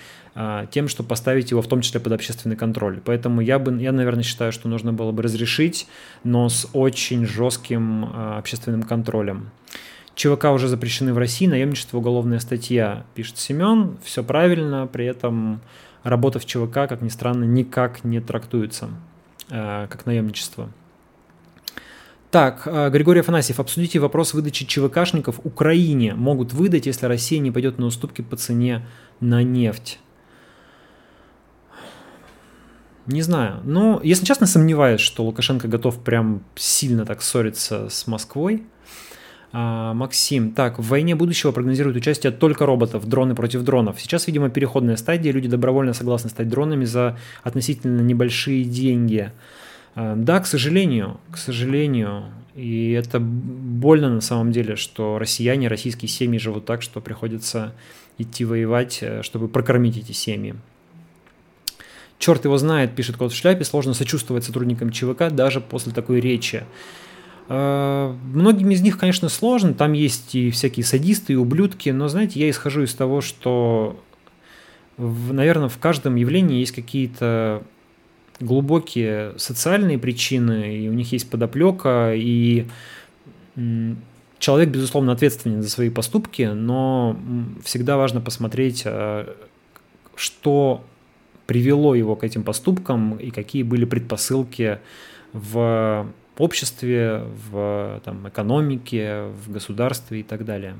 [0.72, 3.01] тем, что поставить его в том числе под общественный контроль.
[3.05, 5.86] Поэтому я бы, я, наверное, считаю, что нужно было бы разрешить,
[6.24, 9.53] но с очень жестким общественным контролем.
[10.16, 15.61] ЧВК уже запрещены в России, наемничество уголовная статья, пишет Семен, все правильно, при этом
[16.03, 18.88] работа в ЧВК, как ни странно, никак не трактуется.
[19.51, 20.70] Э, как наемничество.
[22.30, 26.14] Так, э, Григорий Афанасьев, обсудите вопрос выдачи ЧВКшников Украине.
[26.14, 28.86] Могут выдать, если Россия не пойдет на уступки по цене
[29.20, 30.01] на нефть.
[33.07, 33.61] Не знаю.
[33.64, 38.66] Но, если честно, сомневаюсь, что Лукашенко готов прям сильно так ссориться с Москвой.
[39.57, 44.00] А, Максим, так, в войне будущего прогнозируют участие только роботов, дроны против дронов.
[44.00, 49.30] Сейчас, видимо, переходная стадия, люди добровольно согласны стать дронами за относительно небольшие деньги.
[49.94, 52.24] А, да, к сожалению, к сожалению,
[52.57, 57.74] и это больно на самом деле, что россияне, российские семьи живут так, что приходится
[58.18, 60.57] идти воевать, э, чтобы прокормить эти семьи.
[62.18, 66.64] Черт его знает, пишет кот в шляпе, сложно сочувствовать сотрудникам ЧВК даже после такой речи.
[67.49, 72.40] Э, многим из них, конечно, сложно, там есть и всякие садисты, и ублюдки, но, знаете,
[72.40, 74.01] я исхожу из того, что,
[74.97, 77.62] наверное, в каждом явлении есть какие-то
[78.40, 82.66] глубокие социальные причины, и у них есть подоплека, и
[84.38, 87.16] человек, безусловно, ответственен за свои поступки, но
[87.62, 89.26] всегда важно посмотреть, э,
[90.16, 90.84] что
[91.47, 94.78] привело его к этим поступкам и какие были предпосылки
[95.32, 96.07] в
[96.43, 100.76] обществе, в там, экономике, в государстве и так далее.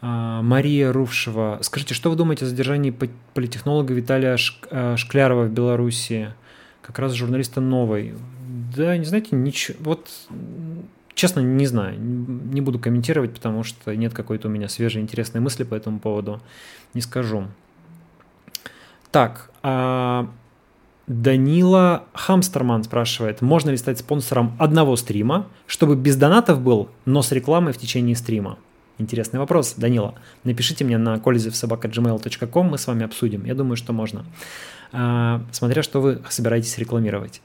[0.00, 1.58] А, Мария Рувшева.
[1.62, 2.90] Скажите, что вы думаете о задержании
[3.34, 4.36] политехнолога Виталия
[4.70, 6.32] э, Шклярова в Беларуси?
[6.82, 8.14] Как раз журналиста новой.
[8.76, 9.76] Да, не знаете, ничего.
[9.80, 10.08] Вот
[11.14, 11.98] честно, не знаю.
[12.00, 16.40] Не буду комментировать, потому что нет какой-то у меня свежей интересной мысли по этому поводу.
[16.94, 17.46] Не скажу.
[19.12, 20.28] Так, а
[21.06, 27.32] Данила Хамстерман спрашивает, можно ли стать спонсором одного стрима, чтобы без донатов был, но с
[27.32, 28.58] рекламой в течение стрима?
[28.98, 30.14] Интересный вопрос, Данила.
[30.44, 33.44] Напишите мне на kolizevsobaka.gmail.com, мы с вами обсудим.
[33.44, 34.24] Я думаю, что можно.
[34.92, 37.40] А, смотря, что вы собираетесь рекламировать.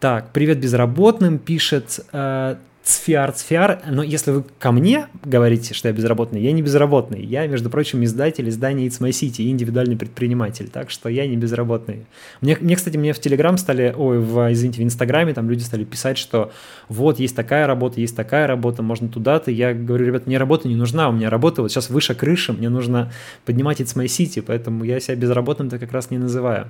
[0.00, 2.58] Так, привет безработным, пишет а,
[2.88, 7.22] Цфиар, Цфиар, но если вы ко мне говорите, что я безработный, я не безработный.
[7.22, 12.06] Я, между прочим, издатель издания It's My City индивидуальный предприниматель, так что я не безработный.
[12.40, 15.84] Мне, мне кстати, мне в Телеграм стали, ой, в, извините, в Инстаграме там люди стали
[15.84, 16.50] писать, что
[16.88, 19.50] вот, есть такая работа, есть такая работа, можно туда-то.
[19.50, 22.70] Я говорю, ребят, мне работа не нужна, у меня работа вот сейчас выше крыши, мне
[22.70, 23.12] нужно
[23.44, 26.68] поднимать It's My City, поэтому я себя безработным-то как раз не называю.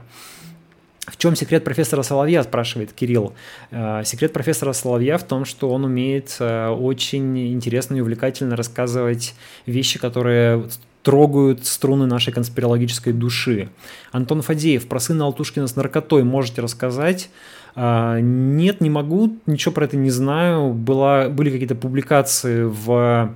[1.10, 3.32] В чем секрет профессора Соловья, спрашивает Кирилл.
[3.70, 9.34] Э, секрет профессора Соловья в том, что он умеет э, очень интересно и увлекательно рассказывать
[9.66, 10.68] вещи, которые
[11.02, 13.70] трогают струны нашей конспирологической души.
[14.12, 17.30] Антон Фадеев, про сына Алтушкина с наркотой можете рассказать?
[17.74, 20.72] Э, нет, не могу, ничего про это не знаю.
[20.72, 23.34] Была, были какие-то публикации в,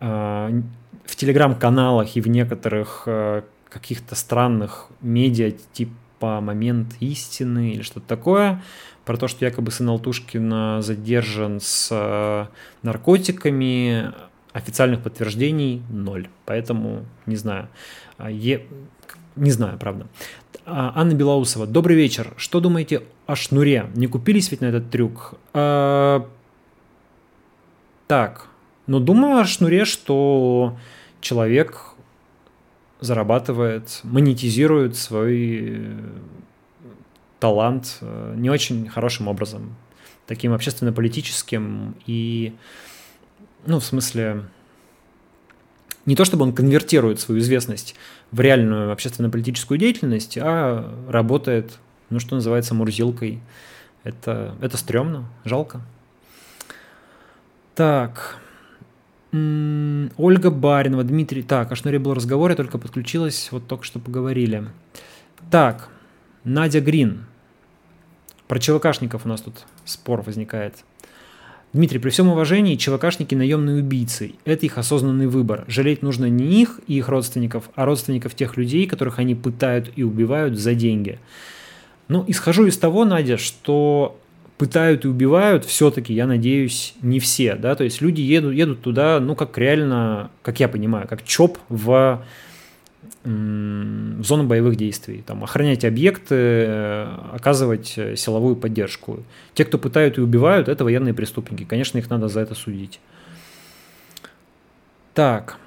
[0.00, 3.08] в телеграм-каналах и в некоторых
[3.68, 5.92] каких-то странных медиа, типа
[6.26, 8.60] по момент истины или что-то такое.
[9.04, 12.46] про то, что якобы сын Алтушкина задержан с э,
[12.82, 14.12] наркотиками,
[14.52, 16.26] официальных подтверждений ноль.
[16.44, 17.68] Поэтому не знаю.
[18.18, 18.66] А, е...
[19.36, 20.08] Не знаю, правда.
[20.64, 21.68] А, Анна Белоусова.
[21.68, 22.34] Добрый вечер.
[22.36, 23.86] Что думаете о шнуре?
[23.94, 25.34] Не купились ведь на этот трюк?
[25.54, 26.26] А...
[28.08, 28.48] Так.
[28.88, 30.76] Ну, думаю о шнуре, что
[31.20, 31.94] человек
[33.00, 35.88] зарабатывает, монетизирует свой
[37.38, 39.76] талант э, не очень хорошим образом,
[40.26, 42.54] таким общественно-политическим и,
[43.66, 44.44] ну, в смысле,
[46.06, 47.94] не то чтобы он конвертирует свою известность
[48.30, 51.78] в реальную общественно-политическую деятельность, а работает,
[52.10, 53.40] ну, что называется, мурзилкой.
[54.04, 55.80] Это, это стрёмно, жалко.
[57.74, 58.38] Так,
[60.16, 61.42] Ольга Баринова, Дмитрий.
[61.42, 64.64] Так, о шнуре был разговор, я только подключилась, вот только что поговорили.
[65.50, 65.88] Так,
[66.44, 67.26] Надя Грин.
[68.48, 70.84] Про ЧВКшников у нас тут спор возникает.
[71.72, 74.34] Дмитрий, при всем уважении, ЧВКшники наемные убийцы.
[74.44, 75.64] Это их осознанный выбор.
[75.68, 80.02] Жалеть нужно не их и их родственников, а родственников тех людей, которых они пытают и
[80.02, 81.18] убивают за деньги.
[82.08, 84.18] Ну, исхожу из того, Надя, что
[84.58, 89.20] пытают и убивают все-таки, я надеюсь, не все, да, то есть люди едут, едут туда,
[89.20, 92.22] ну, как реально, как я понимаю, как ЧОП в
[93.24, 96.66] в зону боевых действий, там, охранять объекты,
[97.32, 99.24] оказывать силовую поддержку.
[99.54, 101.64] Те, кто пытают и убивают, это военные преступники.
[101.64, 103.00] Конечно, их надо за это судить.
[105.12, 105.58] Так.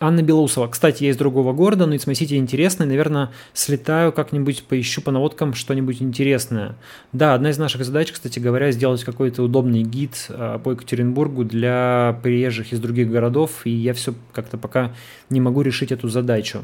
[0.00, 0.68] Анна Белоусова.
[0.68, 2.86] Кстати, я из другого города, но City интересный.
[2.86, 6.76] Наверное, слетаю как-нибудь, поищу по наводкам что-нибудь интересное.
[7.12, 12.18] Да, одна из наших задач, кстати говоря, сделать какой-то удобный гид а, по Екатеринбургу для
[12.22, 14.94] приезжих из других городов, и я все как-то пока
[15.30, 16.62] не могу решить эту задачу.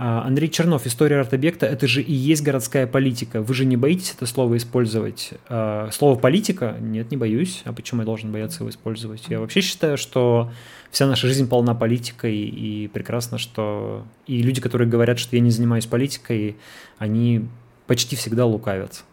[0.00, 3.42] А, Андрей Чернов, история арт-объекта– это же и есть городская политика.
[3.42, 5.32] Вы же не боитесь это слово использовать?
[5.48, 7.62] А, слово «политика»– нет, не боюсь.
[7.64, 9.24] А почему я должен бояться его использовать?
[9.28, 10.52] Я вообще считаю, что
[10.90, 15.50] вся наша жизнь полна политикой, и прекрасно, что и люди, которые говорят, что я не
[15.50, 16.56] занимаюсь политикой,
[16.98, 17.46] они
[17.86, 19.04] почти всегда лукавят.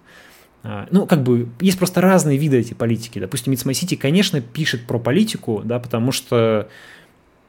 [0.63, 3.19] А, ну, как бы, есть просто разные виды этой политики.
[3.19, 6.69] Допустим, It's My City, конечно, пишет про политику, да, потому что,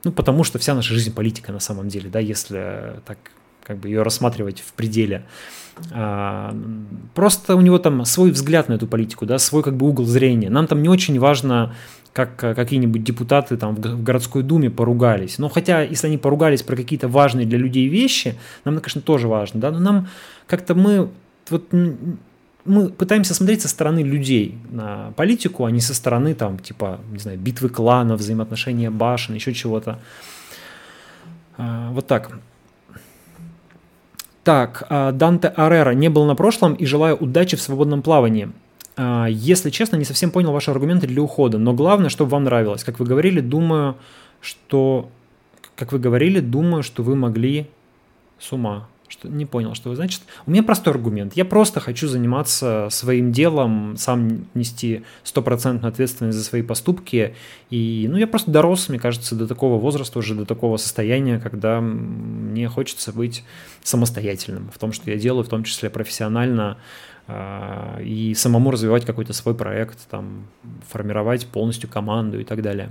[0.04, 3.18] ну, потому что вся наша жизнь политика на самом деле, да, если так
[3.62, 5.24] как бы ее рассматривать в пределе.
[5.92, 6.56] А,
[7.14, 10.50] просто у него там свой взгляд на эту политику, да, свой как бы угол зрения.
[10.50, 11.74] Нам там не очень важно,
[12.16, 15.38] как э, какие-нибудь депутаты там в городской думе поругались.
[15.38, 19.60] Но хотя, если они поругались про какие-то важные для людей вещи, нам, конечно, тоже важно,
[19.60, 20.08] да, но нам
[20.46, 21.10] как-то мы
[21.50, 21.70] вот
[22.64, 27.18] мы пытаемся смотреть со стороны людей на политику, а не со стороны там типа, не
[27.18, 30.00] знаю, битвы кланов, взаимоотношения башен, еще чего-то.
[31.58, 32.38] А, вот так.
[34.42, 38.50] Так, а, Данте Арера не был на прошлом и желаю удачи в свободном плавании.
[38.96, 42.84] А, если честно, не совсем понял ваши аргументы для ухода, но главное, чтобы вам нравилось.
[42.84, 43.96] Как вы говорили, думаю,
[44.40, 45.10] что...
[45.76, 47.66] Как вы говорили, думаю, что вы могли
[48.38, 48.88] с ума.
[49.08, 50.22] Что, не понял, что вы значит.
[50.46, 51.36] У меня простой аргумент.
[51.36, 57.34] Я просто хочу заниматься своим делом, сам нести стопроцентную ответственность за свои поступки.
[57.70, 61.80] И, ну, я просто дорос, мне кажется, до такого возраста, уже до такого состояния, когда
[61.80, 63.44] мне хочется быть
[63.82, 66.78] самостоятельным в том, что я делаю, в том числе профессионально,
[67.28, 70.46] а, и самому развивать какой-то свой проект, там,
[70.88, 72.90] формировать полностью команду и так далее.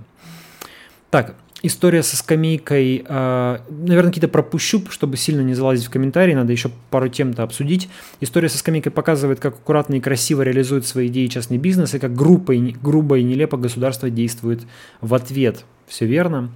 [1.10, 6.52] Так, история со скамейкой, а, наверное, какие-то пропущу, чтобы сильно не залазить в комментарии, надо
[6.52, 7.90] еще пару тем-то обсудить.
[8.22, 12.14] История со скамейкой показывает, как аккуратно и красиво реализует свои идеи частный бизнес, и как
[12.14, 14.64] грубо и, грубо и нелепо государство действует
[15.02, 15.66] в ответ.
[15.88, 16.52] Все верно.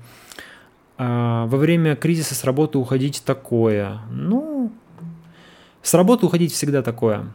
[0.98, 4.00] А, во время кризиса с работы уходить такое.
[4.12, 4.72] Ну,
[5.82, 7.26] с работы уходить всегда такое.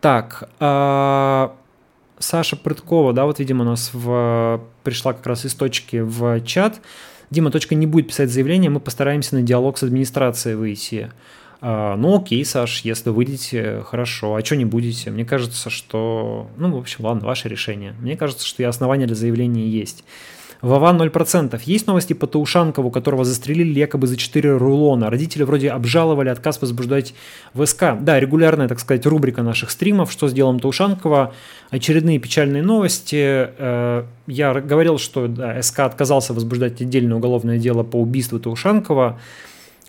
[0.00, 1.48] Так, э,
[2.18, 6.80] Саша Прыткова, да, вот, видимо, у нас в, пришла как раз из точки в чат.
[7.30, 11.10] Дима, точка не будет писать заявление, мы постараемся на диалог с администрацией выйти.
[11.60, 14.34] А, ну окей, Саш, если выйдете, хорошо.
[14.34, 15.10] А что не будете?
[15.10, 16.48] Мне кажется, что...
[16.56, 17.94] Ну, в общем, ладно, ваше решение.
[18.00, 20.04] Мне кажется, что и основания для заявления есть.
[20.60, 21.60] Вова 0%.
[21.64, 25.08] Есть новости по Таушанкову, которого застрелили якобы за 4 рулона.
[25.10, 27.14] Родители вроде обжаловали отказ возбуждать
[27.54, 27.94] ВСК.
[28.00, 31.32] Да, регулярная, так сказать, рубрика наших стримов «Что с делом Таушанкова?».
[31.70, 33.16] Очередные печальные новости.
[33.16, 35.30] Э, я говорил, что
[35.62, 39.18] СК отказался возбуждать отдельное уголовное дело по убийству Таушанкова.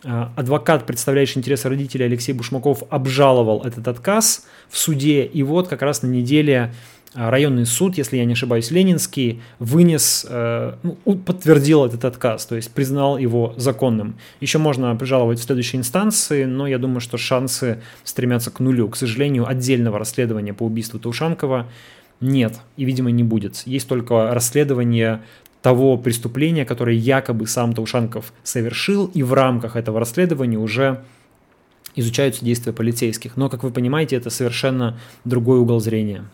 [0.04, 5.26] Э, адвокат, представляющий интересы родителей Алексей Бушмаков, обжаловал этот отказ в суде.
[5.26, 6.74] И вот как раз на неделе
[7.14, 12.72] районный суд, если я не ошибаюсь, Ленинский, вынес, э, ну, подтвердил этот отказ, то есть
[12.72, 14.16] признал его законным.
[14.42, 18.90] Еще можно прижаловать в следующей инстанции, но я думаю, что шансы стремятся к нулю.
[18.90, 21.68] К сожалению, отдельного расследования по убийству Таушанкова
[22.22, 23.64] нет и, видимо, не будет.
[23.66, 25.22] Есть только расследование
[25.62, 31.02] того преступления, которое якобы сам Таушанков совершил, и в рамках этого расследования уже
[31.96, 33.36] изучаются действия полицейских.
[33.36, 36.26] Но, как вы понимаете, это совершенно другой угол зрения.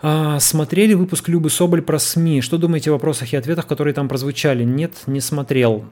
[0.00, 2.40] А, смотрели выпуск Любы Соболь про СМИ.
[2.40, 4.62] Что думаете о вопросах и ответах, которые там прозвучали?
[4.62, 5.84] Нет, не смотрел.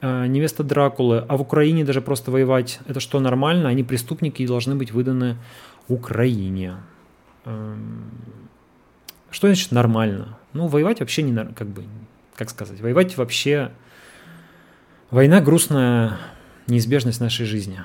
[0.00, 1.24] А, невеста Дракулы.
[1.28, 3.68] А в Украине даже просто воевать, это что, нормально?
[3.68, 5.36] Они преступники и должны быть выданы
[5.88, 6.76] Украине.
[9.30, 10.38] Что значит нормально?
[10.52, 11.84] Ну, воевать вообще не, как бы,
[12.36, 13.72] как сказать, воевать вообще...
[15.10, 16.18] Война грустная
[16.68, 17.80] неизбежность нашей жизни.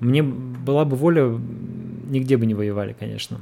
[0.00, 3.40] Мне была бы воля, нигде бы не воевали, конечно.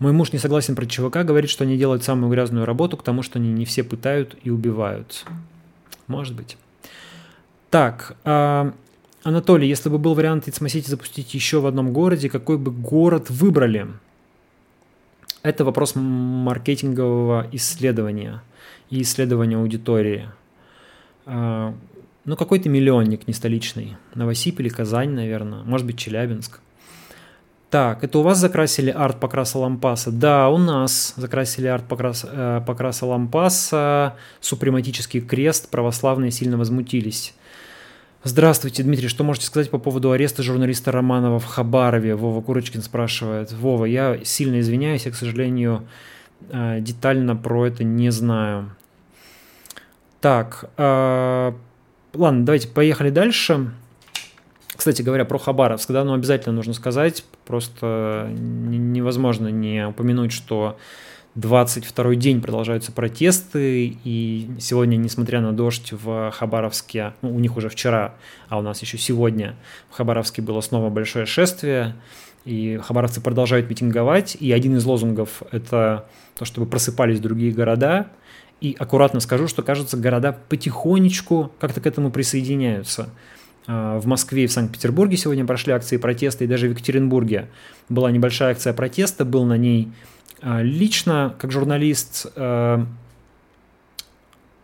[0.00, 3.22] Мой муж не согласен про ЧВК, говорит, что они делают самую грязную работу, к тому,
[3.22, 5.24] что они не все пытают и убивают.
[6.06, 6.56] Может быть.
[7.68, 8.72] Так, э,
[9.22, 13.88] Анатолий, если бы был вариант Ицмасити запустить еще в одном городе, какой бы город выбрали?
[15.42, 18.42] Это вопрос маркетингового исследования
[18.88, 20.30] и исследования аудитории.
[21.26, 21.74] Э,
[22.24, 23.98] ну, какой-то миллионник не столичный.
[24.14, 25.62] Новосиб или Казань, наверное.
[25.62, 26.60] Может быть, Челябинск.
[27.70, 30.10] Так, это у вас закрасили арт покраса лампаса?
[30.10, 37.32] Да, у нас закрасили арт покраса, э, покраса лампаса, супрематический крест, православные сильно возмутились.
[38.24, 42.16] Здравствуйте, Дмитрий, что можете сказать по поводу ареста журналиста Романова в Хабарове?
[42.16, 43.52] Вова Курочкин спрашивает.
[43.52, 45.86] Вова, я сильно извиняюсь, я, к сожалению,
[46.50, 48.74] э, детально про это не знаю.
[50.20, 51.52] Так, э,
[52.14, 53.70] ладно, давайте поехали дальше.
[54.80, 60.78] Кстати говоря, про Хабаровск, да, ну обязательно нужно сказать, просто невозможно не упомянуть, что
[61.34, 67.68] 22 день продолжаются протесты, и сегодня, несмотря на дождь в Хабаровске, ну, у них уже
[67.68, 68.14] вчера,
[68.48, 69.54] а у нас еще сегодня
[69.90, 71.94] в Хабаровске было снова большое шествие,
[72.46, 76.06] и хабаровцы продолжают митинговать, и один из лозунгов– это
[76.38, 78.06] то, чтобы просыпались другие города,
[78.62, 83.10] и аккуратно скажу, что, кажется, города потихонечку как-то к этому присоединяются–
[83.66, 87.48] в Москве и в Санкт-Петербурге сегодня прошли акции протеста, и даже в Екатеринбурге
[87.88, 89.92] была небольшая акция протеста, был на ней
[90.42, 92.86] а, лично, как журналист, а,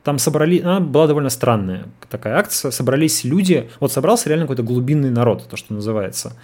[0.02, 5.10] там собрали, она была довольно странная такая акция, собрались люди, вот собрался реально какой-то глубинный
[5.10, 6.36] народ, то, что называется.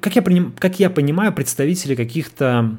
[0.00, 0.24] Как я,
[0.58, 2.76] как я понимаю, представители каких-то,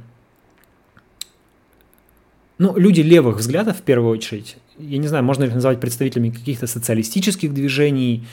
[2.58, 6.30] ну, люди левых взглядов в первую очередь, я не знаю, можно ли их называть представителями
[6.30, 8.25] каких-то социалистических движений,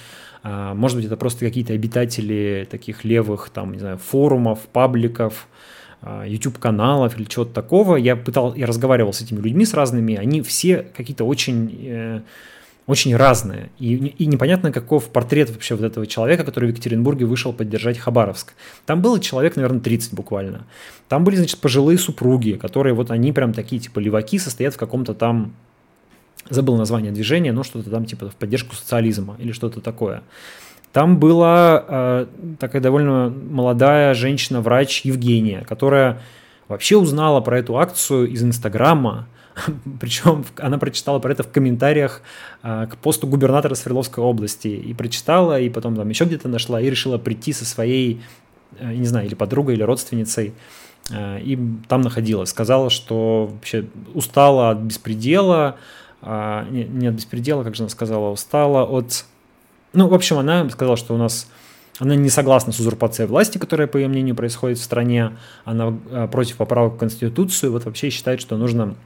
[0.43, 5.49] а, может быть, это просто какие-то обитатели таких левых, там, не знаю, форумов, пабликов,
[6.03, 7.97] а, YouTube-каналов или чего-то такого.
[7.97, 12.21] Я пытал, я разговаривал с этими людьми, с разными, они все какие-то очень э,
[12.87, 13.71] очень разные.
[13.79, 18.53] И, и непонятно, каков портрет вообще вот этого человека, который в Екатеринбурге вышел поддержать Хабаровск.
[18.85, 20.67] Там было человек, наверное, 30 буквально.
[21.09, 25.15] Там были, значит, пожилые супруги, которые вот они прям такие, типа, леваки, состоят в каком-то
[25.15, 25.55] там
[26.51, 30.23] забыл название движения, но что-то там типа в поддержку социализма или что-то такое.
[30.93, 32.27] Там была э,
[32.61, 36.21] такая довольно молодая женщина-врач Евгения, которая
[36.69, 39.27] вообще узнала про эту акцию из Инстаграма,
[40.01, 42.23] причем она прочитала про это в комментариях
[42.63, 46.91] э, к посту губернатора Свердловской области, и прочитала, и потом там еще где-то нашла, и
[46.91, 48.23] решила прийти со своей,
[48.79, 50.55] э, не знаю, или подругой, или родственницей,
[51.11, 52.51] э, и там находилась.
[52.51, 55.77] Сказала, что вообще устала от беспредела,
[56.27, 59.27] а, не, не от беспредела, как же она сказала, устала от...
[59.93, 61.49] Ну, в общем, она сказала, что у нас...
[62.01, 65.37] Она не согласна с узурпацией власти, которая, по ее мнению, происходит в стране.
[65.65, 67.73] Она а, против поправок в Конституцию.
[67.73, 68.97] Вот вообще считает, что нужно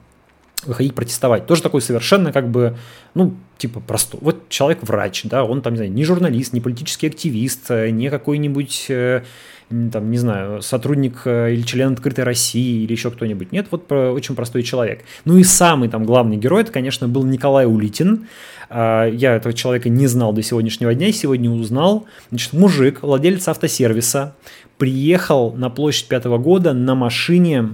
[0.66, 1.46] выходить протестовать.
[1.46, 2.76] Тоже такой совершенно как бы,
[3.14, 4.20] ну, типа простой.
[4.22, 8.10] Вот человек врач, да, он там, не знаю, не журналист, не политический активист, э, не
[8.10, 9.22] какой-нибудь э,
[9.68, 13.52] там, не знаю, сотрудник э, или член открытой России или еще кто-нибудь.
[13.52, 15.04] Нет, вот очень простой человек.
[15.24, 18.26] Ну и самый там главный герой, это, конечно, был Николай Улитин.
[18.70, 22.06] А, я этого человека не знал до сегодняшнего дня, и сегодня узнал.
[22.30, 24.34] Значит, мужик, владелец автосервиса,
[24.78, 27.70] приехал на площадь пятого года на машине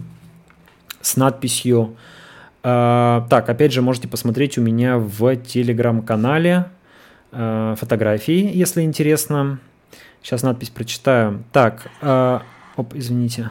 [1.01, 1.97] с надписью
[2.64, 6.66] так, опять же, можете посмотреть у меня в телеграм-канале
[7.30, 9.58] а, фотографии, если интересно.
[10.22, 11.44] Сейчас надпись прочитаю.
[11.52, 12.38] Так, э,
[12.76, 13.50] оп, извините.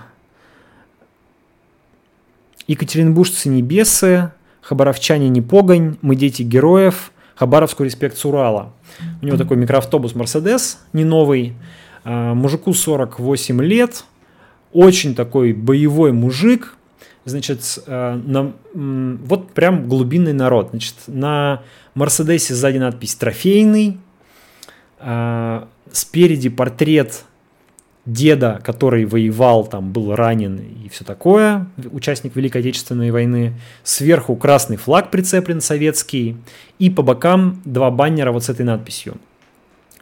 [2.65, 8.73] Екатеринбуржцы не бесы, хабаровчане не погонь, мы дети героев, Хабаровску респект с Урала.
[9.21, 11.53] У него такой микроавтобус Мерседес, не новый,
[12.03, 14.05] а, мужику 48 лет,
[14.71, 16.75] очень такой боевой мужик,
[17.25, 20.69] значит, а, на, вот прям глубинный народ.
[20.71, 21.61] Значит, на
[21.95, 23.97] Мерседесе сзади надпись «Трофейный»,
[24.99, 27.25] а, спереди портрет
[28.05, 33.53] деда, который воевал, там был ранен и все такое, участник Великой Отечественной войны.
[33.83, 36.37] Сверху красный флаг прицеплен советский,
[36.79, 39.15] и по бокам два баннера вот с этой надписью.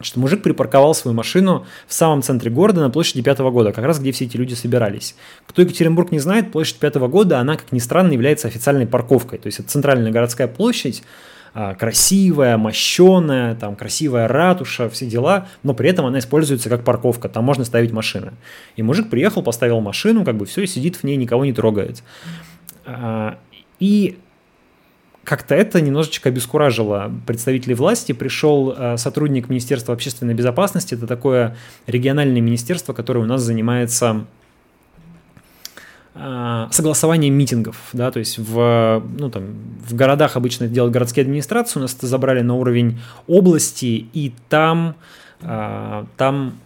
[0.02, 3.98] Что мужик припарковал свою машину в самом центре города на площади Пятого года, как раз
[3.98, 5.14] где все эти люди собирались.
[5.46, 9.38] Кто Екатеринбург не знает, площадь Пятого года, она, как ни странно, является официальной парковкой.
[9.38, 11.02] То есть это центральная городская площадь,
[11.54, 17.28] а, красивая, мощеная, там красивая ратуша, все дела, но при этом она используется как парковка,
[17.28, 18.32] там можно ставить машины.
[18.76, 22.02] И мужик приехал, поставил машину, как бы все, и сидит в ней, никого не трогает.
[22.86, 23.38] А,
[23.80, 24.18] и
[25.24, 28.12] как-то это немножечко обескуражило представителей власти.
[28.12, 31.56] Пришел а, сотрудник Министерства общественной безопасности, это такое
[31.86, 34.26] региональное министерство, которое у нас занимается
[36.14, 39.54] а, согласование митингов, да, то есть в, ну, там,
[39.88, 44.34] в городах обычно это делают городские администрации, у нас это забрали на уровень области, и
[44.48, 44.96] там,
[45.40, 46.58] а, там,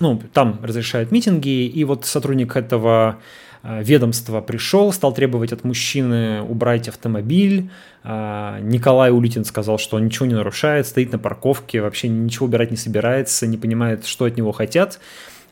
[0.00, 3.18] ну, там разрешают митинги, и вот сотрудник этого
[3.66, 7.70] а, ведомства пришел, стал требовать от мужчины убрать автомобиль.
[8.04, 12.76] Николай Улитин сказал, что он ничего не нарушает, стоит на парковке, вообще ничего убирать не
[12.76, 15.00] собирается, не понимает, что от него хотят.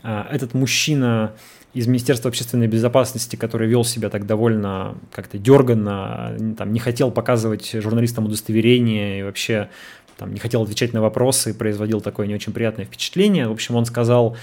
[0.03, 1.33] А, этот мужчина
[1.73, 7.73] из Министерства общественной безопасности, который вел себя так довольно как-то дерганно, там, не хотел показывать
[7.73, 9.71] журналистам удостоверение и вообще
[10.19, 13.49] там, не хотел отвечать на вопросы, производил такое не очень приятное впечатление.
[13.49, 14.37] В общем, он сказал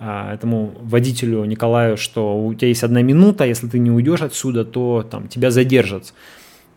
[0.00, 5.06] этому водителю Николаю, что у тебя есть одна минута, если ты не уйдешь отсюда, то
[5.08, 6.14] там, тебя задержат.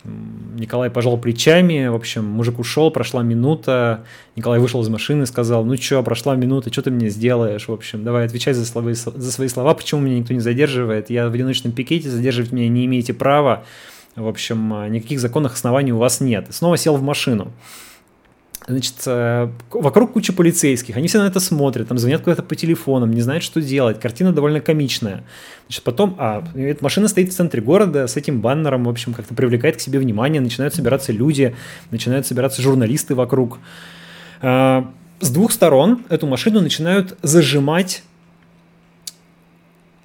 [0.05, 4.03] Николай пожал плечами, в общем, мужик ушел, прошла минута,
[4.35, 8.03] Николай вышел из машины сказал, ну что, прошла минута, что ты мне сделаешь, в общем,
[8.03, 11.71] давай отвечай за, слова, за свои слова, почему меня никто не задерживает, я в одиночном
[11.71, 13.63] пикете, задерживать меня не имеете права,
[14.17, 16.47] в общем, никаких законных оснований у вас нет.
[16.51, 17.51] Снова сел в машину.
[18.65, 23.11] Значит, э, вокруг куча полицейских, они все на это смотрят, там звонят куда-то по телефонам,
[23.11, 23.99] не знают, что делать.
[23.99, 25.23] Картина довольно комичная.
[25.67, 29.33] Значит, потом, а, эта машина стоит в центре города с этим баннером, в общем, как-то
[29.33, 31.55] привлекает к себе внимание, начинают собираться люди,
[31.91, 33.59] начинают собираться журналисты вокруг.
[34.41, 34.89] А,
[35.19, 38.03] с двух сторон эту машину начинают зажимать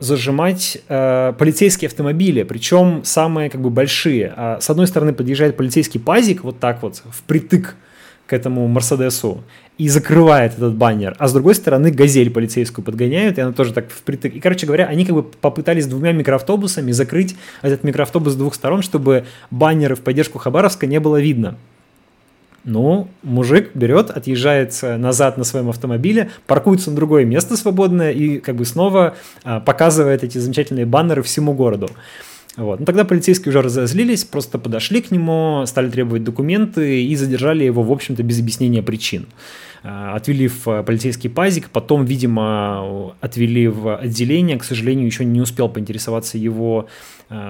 [0.01, 4.33] зажимать э, полицейские автомобили, причем самые как бы большие.
[4.37, 7.75] А, с одной стороны подъезжает полицейский пазик вот так вот впритык
[8.29, 9.43] к этому Мерседесу
[9.79, 13.91] и закрывает этот баннер, а с другой стороны газель полицейскую подгоняют, и она тоже так
[13.91, 14.35] впритык.
[14.35, 18.83] И, короче говоря, они как бы попытались двумя микроавтобусами закрыть этот микроавтобус с двух сторон,
[18.83, 21.57] чтобы баннеры в поддержку Хабаровска не было видно.
[22.65, 28.57] Ну, мужик берет, отъезжает назад на своем автомобиле, паркуется на другое место свободное и как
[28.57, 31.89] бы снова а, показывает эти замечательные баннеры всему городу.
[32.59, 32.81] Вот.
[32.81, 37.85] Ну, тогда полицейские уже разозлились, просто подошли к нему, стали требовать документы и задержали его,
[37.85, 39.27] в общем-то, без объяснения причин.
[39.85, 45.41] А, отвели в э, полицейский пазик, потом, видимо, отвели в отделение, к сожалению, еще не
[45.41, 46.89] успел поинтересоваться его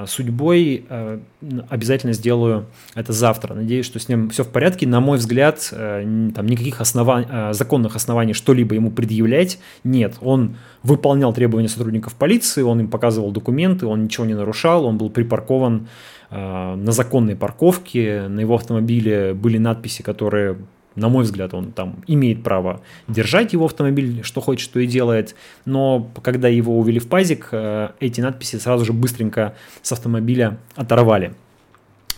[0.07, 1.21] судьбой, э,
[1.69, 3.55] обязательно сделаю это завтра.
[3.55, 4.87] Надеюсь, что с ним все в порядке.
[4.87, 10.17] На мой взгляд, там никаких оснований, законных оснований что-либо ему предъявлять нет.
[10.21, 15.11] Он выполнял требования сотрудников полиции, он им показывал документы, он ничего не нарушал, он был
[15.11, 15.89] припаркован
[16.31, 20.59] на законной парковке, на его автомобиле были надписи, которые
[20.99, 25.35] на мой взгляд, он там имеет право держать его автомобиль, что хочет, что и делает.
[25.65, 31.33] Но когда его увели в пазик, э, эти надписи сразу же быстренько с автомобиля оторвали.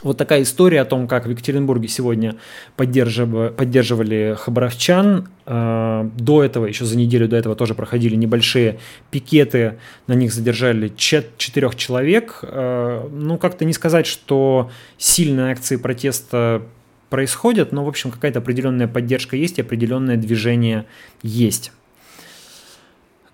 [0.03, 2.37] Вот такая история о том, как в Екатеринбурге сегодня
[2.76, 5.28] поддерживали, поддерживали хабаровчан.
[5.45, 8.78] Э, до этого, еще за неделю до этого тоже проходили небольшие
[9.11, 12.39] пикеты, на них задержали четырех человек.
[12.43, 16.62] Э, ну, как-то не сказать, что сильные акции протеста
[17.11, 20.87] происходят, но, в общем, какая-то определенная поддержка есть, определенное движение
[21.23, 21.73] есть.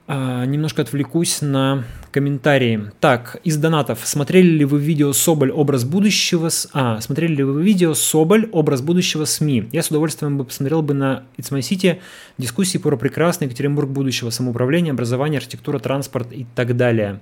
[0.09, 2.93] А, немножко отвлекусь на комментарии.
[3.01, 4.01] Так, из донатов.
[4.05, 6.49] Смотрели ли вы видео Соболь образ будущего?
[6.49, 6.69] С...
[6.73, 9.69] А, смотрели ли вы видео Соболь образ будущего СМИ?
[9.73, 11.99] Я с удовольствием бы посмотрел бы на It's My City
[12.39, 17.21] дискуссии про прекрасный Екатеринбург будущего, самоуправление, образование, архитектура, транспорт и так далее.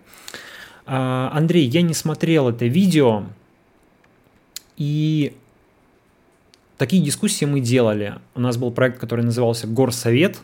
[0.84, 3.24] А, Андрей, я не смотрел это видео,
[4.76, 5.34] и
[6.78, 8.14] Такие дискуссии мы делали.
[8.34, 10.38] У нас был проект, который назывался «Горсовет»,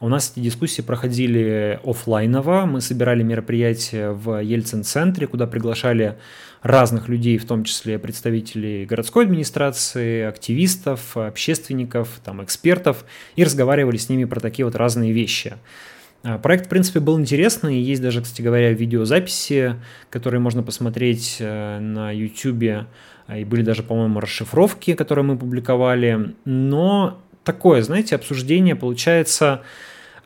[0.00, 2.66] У нас эти дискуссии проходили офлайново.
[2.66, 6.18] Мы собирали мероприятия в Ельцин-центре, куда приглашали
[6.62, 13.04] разных людей, в том числе представителей городской администрации, активистов, общественников, там, экспертов,
[13.34, 15.54] и разговаривали с ними про такие вот разные вещи.
[16.22, 17.80] А, проект, в принципе, был интересный.
[17.80, 19.74] Есть даже, кстати говоря, видеозаписи,
[20.10, 22.86] которые можно посмотреть э, на YouTube.
[23.34, 26.34] И были даже, по-моему, расшифровки, которые мы публиковали.
[26.44, 29.62] Но такое, знаете, обсуждение получается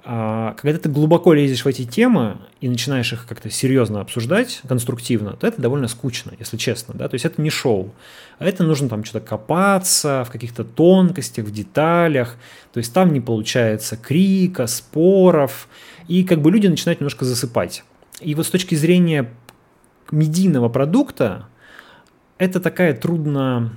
[0.05, 5.35] а, когда ты глубоко лезешь в эти темы и начинаешь их как-то серьезно обсуждать, конструктивно,
[5.35, 7.95] то это довольно скучно, если честно, да, то есть это не шоу,
[8.41, 12.37] а это нужно там что-то копаться в каких-то тонкостях, в деталях,
[12.73, 15.69] то есть там не получается крика, споров,
[16.09, 17.85] и как бы люди начинают немножко засыпать.
[18.21, 19.33] И вот с точки зрения
[20.11, 21.47] медийного продукта,
[22.43, 23.73] это такая трудно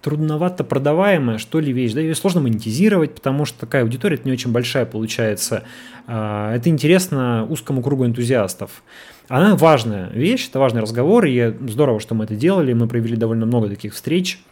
[0.00, 1.92] трудновато продаваемая, что ли, вещь.
[1.92, 5.62] Да, ее сложно монетизировать, потому что такая аудитория не очень большая получается.
[6.08, 8.82] А, это интересно узкому кругу энтузиастов.
[9.28, 13.46] Она важная вещь, это важный разговор, и здорово, что мы это делали, мы провели довольно
[13.46, 14.42] много таких встреч.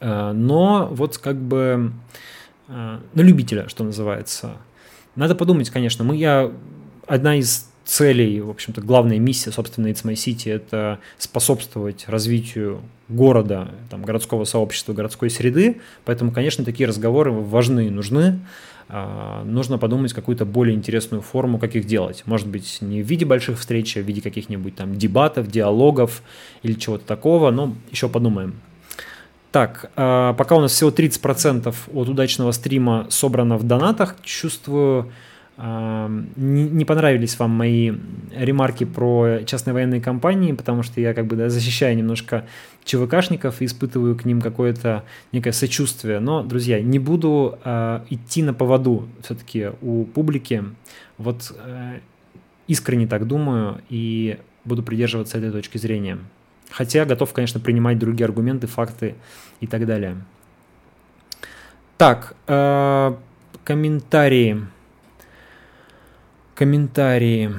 [0.00, 1.92] А, но вот как бы
[2.66, 4.56] а, на любителя, что называется.
[5.14, 6.50] Надо подумать, конечно, мы, я
[7.06, 13.70] одна из целей, в общем-то, главная миссия, собственно, It's My City– это способствовать развитию города,
[13.88, 15.80] там, городского сообщества, городской среды.
[16.04, 18.40] Поэтому, конечно, такие разговоры важны и нужны.
[18.90, 22.24] А, нужно подумать какую-то более интересную форму, как их делать.
[22.26, 26.22] Может быть, не в виде больших встреч, а в виде каких-нибудь там дебатов, диалогов
[26.62, 28.60] или чего-то такого, но еще подумаем.
[29.50, 35.10] Так, а, пока у нас всего 30% от удачного стрима собрано в донатах, чувствую,
[35.60, 37.92] не понравились вам мои
[38.32, 42.46] ремарки про частные военные компании, потому что я как бы да, защищаю немножко
[42.84, 45.02] ЧВКшников и испытываю к ним какое-то
[45.32, 46.20] некое сочувствие.
[46.20, 50.62] Но, друзья, не буду э, идти на поводу все-таки у публики.
[51.16, 51.98] Вот э,
[52.68, 56.18] искренне так думаю и буду придерживаться этой точки зрения.
[56.70, 59.16] Хотя готов, конечно, принимать другие аргументы, факты
[59.60, 60.18] и так далее.
[61.96, 63.14] Так, э,
[63.64, 64.62] комментарии.
[66.58, 67.54] Комментарии.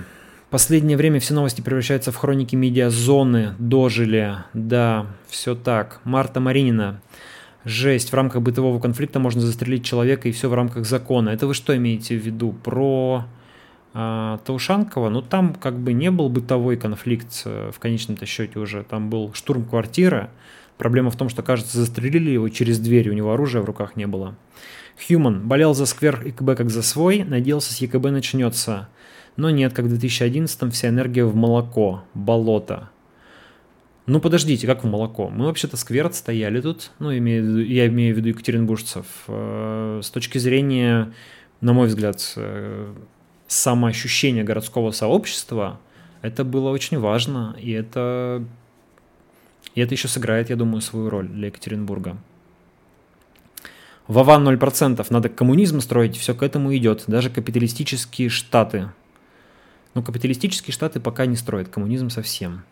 [0.50, 3.56] Последнее время все новости превращаются в хроники медиазоны.
[3.58, 4.36] Дожили.
[4.54, 6.02] Да, все так.
[6.04, 7.00] Марта Маринина.
[7.64, 8.10] Жесть.
[8.10, 11.30] В рамках бытового конфликта можно застрелить человека и все в рамках закона.
[11.30, 12.52] Это вы что имеете в виду?
[12.52, 13.24] Про
[13.94, 15.08] а, Таушанкова?
[15.08, 18.84] Ну, там как бы не был бытовой конфликт э, в конечном-то счете уже.
[18.84, 20.30] Там был штурм квартиры.
[20.78, 24.08] Проблема в том, что, кажется, застрелили его через дверь, у него оружия в руках не
[24.08, 24.36] было.
[25.08, 28.90] Хьюман болел за сквер ЕКБ как за свой, надеялся, с ЕКБ начнется.
[29.38, 32.90] Но нет, как в 2011-м вся энергия в молоко, болото.
[34.06, 35.30] Ну подождите, как в молоко?
[35.30, 39.06] Мы вообще-то сквер отстояли тут, ну имею, я имею в виду екатеринбуржцев.
[39.28, 41.14] Э, с точки зрения,
[41.62, 42.94] на мой взгляд, э,
[43.48, 45.80] самоощущения городского сообщества,
[46.22, 48.44] это было очень важно, и это,
[49.76, 52.18] и это еще сыграет, я думаю, свою роль для Екатеринбурга.
[54.10, 57.04] Вован 0%, надо коммунизм строить, все к этому идет.
[57.06, 58.90] Даже капиталистические штаты.
[59.94, 62.64] Но капиталистические штаты пока не строят коммунизм совсем.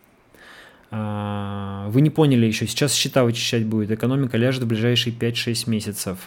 [0.89, 3.91] А, вы не поняли еще, сейчас счета вычищать будет.
[3.91, 6.17] Экономика ляжет в ближайшие 5-6 месяцев.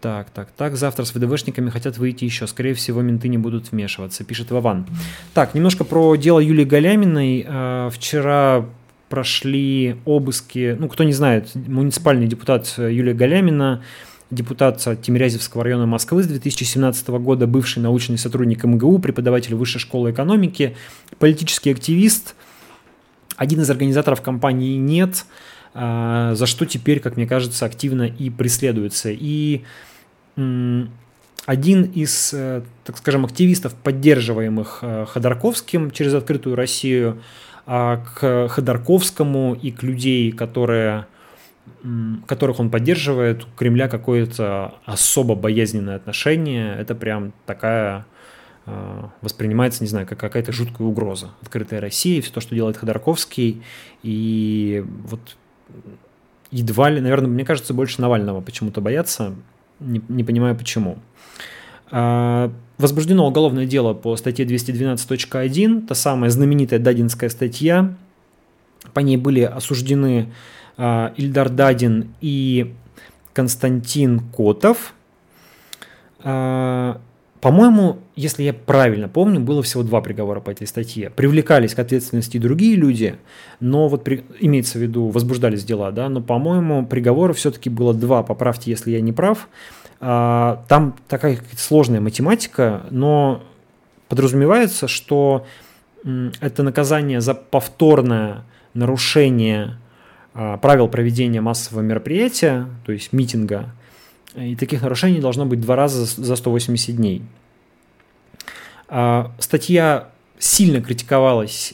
[0.00, 0.74] Так, так, так.
[0.74, 2.48] Завтра с ВДВшниками хотят выйти еще.
[2.48, 4.84] Скорее всего, менты не будут вмешиваться, пишет Вован.
[5.32, 7.46] Так, немножко про дело Юлии Галяминой.
[7.46, 8.66] А, вчера
[9.14, 13.80] прошли обыски, ну, кто не знает, муниципальный депутат Юлия Галямина,
[14.32, 20.76] депутат Тимирязевского района Москвы с 2017 года, бывший научный сотрудник МГУ, преподаватель Высшей школы экономики,
[21.20, 22.34] политический активист,
[23.36, 25.26] один из организаторов кампании «Нет»,
[25.74, 29.10] а, за что теперь, как мне кажется, активно и преследуется.
[29.12, 29.62] И
[30.34, 37.20] один из, э, так скажем, активистов, поддерживаемых э, Ходорковским через «Открытую Россию»,
[37.66, 41.06] а к Ходорковскому и к людей, которые,
[42.26, 46.76] которых он поддерживает, у Кремля какое-то особо боязненное отношение.
[46.76, 48.06] Это прям такая
[48.66, 51.30] а, воспринимается, не знаю, как какая-то жуткая угроза.
[51.42, 53.62] Открытая Россия, все то, что делает Ходорковский,
[54.02, 55.36] и вот
[56.50, 59.34] едва ли, наверное, мне кажется, больше Навального почему-то боятся,
[59.80, 60.98] не, не понимаю почему.
[61.90, 67.94] А, возбуждено уголовное дело по статье 212.1, та самая знаменитая Дадинская статья.
[68.92, 70.32] По ней были осуждены
[70.76, 72.74] а, Ильдар Дадин и
[73.32, 74.94] Константин Котов.
[76.22, 77.00] А,
[77.40, 81.10] по-моему, если я правильно помню, было всего два приговора по этой статье.
[81.10, 83.16] Привлекались к ответственности другие люди,
[83.60, 88.22] но вот при, имеется в виду, возбуждались дела, да, но, по-моему, приговора все-таки было два,
[88.22, 89.48] поправьте, если я не прав.
[90.06, 93.42] А, там такая сложная математика, но
[94.10, 95.46] подразумевается, что
[96.40, 98.44] это наказание за повторное
[98.74, 99.78] нарушение
[100.34, 103.70] а, правил проведения массового мероприятия, то есть митинга,
[104.34, 107.22] и таких нарушений должно быть два раза за 180 дней.
[108.88, 111.72] А, статья сильно критиковалась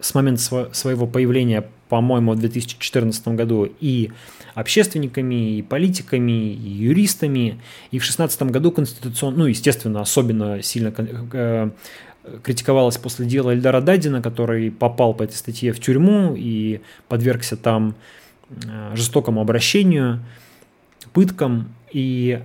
[0.00, 4.10] с момента своего появления, по-моему, в 2014 году и
[4.54, 7.60] общественниками, и политиками, и юристами.
[7.90, 11.70] И в 2016 году конституционно, ну, естественно, особенно сильно э,
[12.42, 17.96] критиковалась после дела Эльдара Дадина, который попал по этой статье в тюрьму и подвергся там
[18.48, 20.24] э, жестокому обращению,
[21.12, 21.74] пыткам.
[21.92, 22.40] И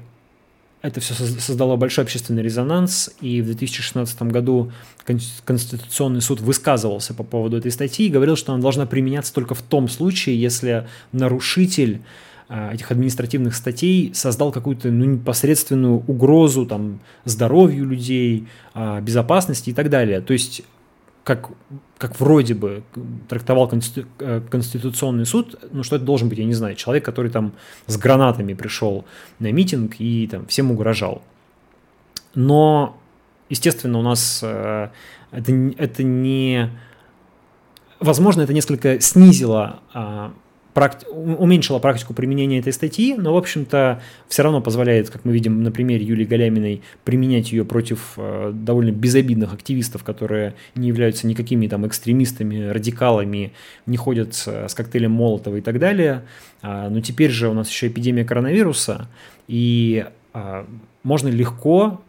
[0.88, 4.72] это все создало большой общественный резонанс, и в 2016 году
[5.04, 9.62] Конституционный суд высказывался по поводу этой статьи и говорил, что она должна применяться только в
[9.62, 12.02] том случае, если нарушитель
[12.48, 19.74] а, этих административных статей создал какую-то ну, непосредственную угрозу там, здоровью людей, а, безопасности и
[19.74, 20.22] так далее.
[20.22, 20.62] То есть
[21.24, 21.50] как,
[21.98, 22.84] как вроде бы
[23.30, 27.32] трактовал конститу, э, Конституционный суд, ну что это должен быть, я не знаю, человек, который
[27.32, 27.54] там
[27.88, 29.06] с гранатами пришел
[29.40, 31.22] на митинг и там всем угрожал.
[32.34, 32.98] Но,
[33.50, 34.90] естественно, у нас э,
[35.32, 36.70] это, это не...
[38.02, 40.32] Возможно, это несколько снизило э,
[41.10, 45.72] уменьшила практику применения этой статьи, но, в общем-то, все равно позволяет, как мы видим на
[45.72, 51.88] примере Юлии Галяминой, применять ее против э, довольно безобидных активистов, которые не являются никакими там
[51.88, 53.54] экстремистами, радикалами,
[53.86, 56.24] не ходят с, коктейлем Молотова и так далее.
[56.62, 59.08] А, но теперь же у нас еще эпидемия коронавируса,
[59.48, 60.68] и а,
[61.04, 62.02] можно легко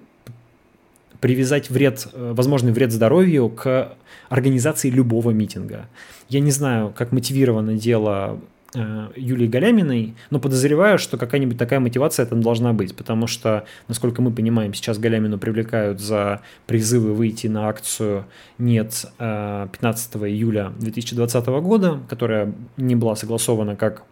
[1.20, 3.96] привязать вред, э, возможный вред здоровью к
[4.28, 5.86] организации любого митинга.
[6.28, 8.40] Я не знаю, как мотивировано дело
[8.74, 14.30] Юлии Галяминой, но подозреваю, что какая-нибудь такая мотивация там должна быть, потому что, насколько мы
[14.30, 18.26] понимаем, сейчас Галямину привлекают за призывы выйти на акцию
[18.58, 24.02] «Нет» 15 э, июля 2020 года, которая не была согласована как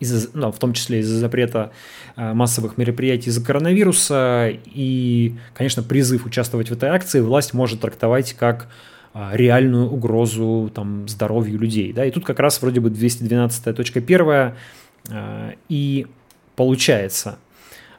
[0.00, 1.72] из ну, в том числе из-за запрета
[2.16, 4.50] э, массовых мероприятий из-за коронавируса.
[4.64, 8.68] И, конечно, призыв участвовать в этой акции власть может трактовать как
[9.14, 11.92] реальную угрозу там, здоровью людей.
[11.92, 12.04] Да?
[12.04, 14.54] И тут как раз вроде бы 212.1
[15.10, 16.06] а, и
[16.56, 17.38] получается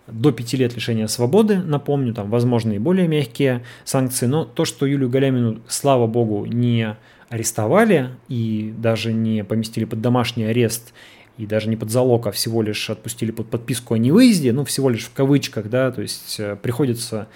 [0.07, 4.85] до 5 лет лишения свободы, напомню, там возможны и более мягкие санкции, но то, что
[4.85, 6.95] Юлию Галямину, слава богу, не
[7.29, 10.93] арестовали и даже не поместили под домашний арест
[11.37, 14.89] и даже не под залог, а всего лишь отпустили под подписку о невыезде, ну, всего
[14.89, 17.27] лишь в кавычках, да, то есть э, приходится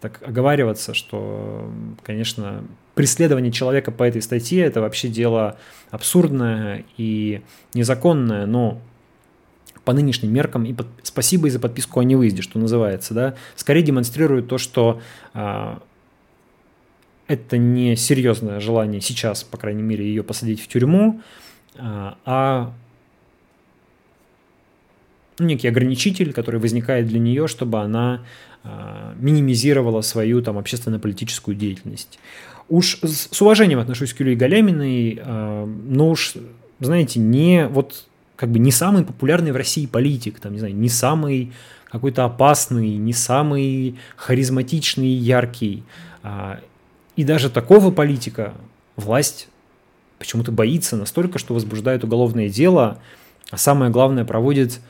[0.00, 1.70] так оговариваться, что,
[2.02, 5.58] конечно, преследование человека по этой статье это вообще дело
[5.90, 7.42] абсурдное и
[7.74, 8.80] незаконное, но
[9.84, 10.86] по нынешним меркам и под...
[11.02, 15.00] спасибо и за подписку о невыезде, что называется, да, скорее демонстрирует то, что
[15.34, 15.82] а,
[17.26, 21.20] это не серьезное желание сейчас, по крайней мере, ее посадить в тюрьму,
[21.76, 22.72] а, а
[25.38, 28.22] некий ограничитель, который возникает для нее, чтобы она
[28.62, 32.18] минимизировала свою там общественно-политическую деятельность.
[32.68, 36.34] Уж с уважением отношусь к Юлии Галяминой, а, но уж,
[36.78, 38.06] знаете, не вот
[38.36, 41.52] как бы не самый популярный в России политик, там, не знаю, не самый
[41.90, 45.82] какой-то опасный, не самый харизматичный, яркий.
[46.22, 46.60] А,
[47.16, 48.54] и даже такого политика
[48.94, 49.48] власть
[50.18, 53.00] почему-то боится настолько, что возбуждает уголовное дело,
[53.50, 54.80] а самое главное проводит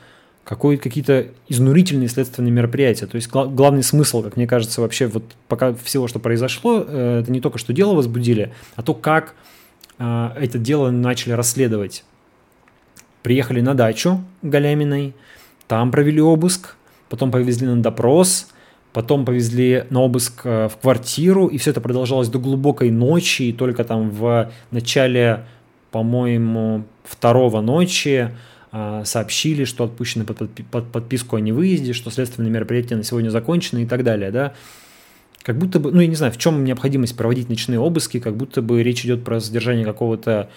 [0.43, 3.05] какие-то изнурительные следственные мероприятия.
[3.05, 7.19] То есть гла- главный смысл, как мне кажется, вообще вот пока всего, что произошло, э,
[7.21, 9.35] это не только что дело возбудили, а то, как
[9.99, 12.03] э, это дело начали расследовать.
[13.23, 15.13] Приехали на дачу Галяминой,
[15.67, 16.75] там провели обыск,
[17.07, 18.47] потом повезли на допрос,
[18.93, 23.53] потом повезли на обыск э, в квартиру, и все это продолжалось до глубокой ночи, и
[23.53, 25.45] только там в начале,
[25.91, 32.95] по-моему, второго ночи а, сообщили, что отпущены под, под подписку о невыезде, что следственные мероприятия
[32.95, 34.53] на сегодня закончены и так далее, да.
[35.43, 38.61] Как будто бы, ну я не знаю, в чем необходимость проводить ночные обыски, как будто
[38.61, 40.49] бы речь идет про задержание какого-то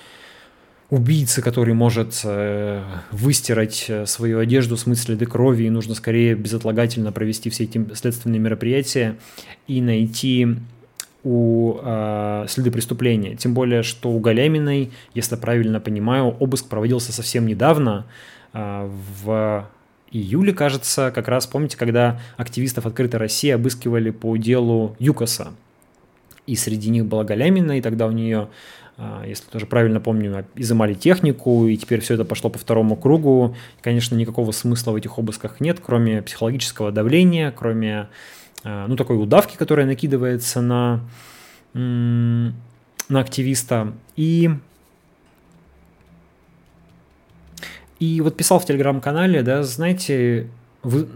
[0.91, 7.12] убийцы, который может э, выстирать э, свою одежду, смыть следы крови, и нужно скорее безотлагательно
[7.12, 9.17] провести все эти следственные мероприятия
[9.67, 10.57] и найти
[11.25, 13.35] у э, следы преступления.
[13.35, 18.07] Тем более, что у Галяминой, если правильно понимаю, обыск проводился совсем недавно,
[18.53, 18.89] э,
[19.22, 19.68] в
[20.11, 25.55] июле, кажется, как раз, помните, когда активистов «Открытой России» обыскивали по делу ЮКОСа.
[26.47, 28.49] И среди них была Галямина, и тогда у нее
[28.97, 33.57] а, если тоже правильно помню, изымали технику, и теперь все это пошло по второму кругу.
[33.81, 38.09] Конечно, никакого смысла в этих обысках нет, кроме психологического давления, кроме
[38.65, 41.01] ну, такой удавки, которая накидывается на,
[41.75, 42.53] на
[43.09, 43.93] активиста.
[44.17, 44.51] И,
[48.01, 50.49] и вот писал в телеграм-канале, да, знаете,
[50.83, 51.09] вы,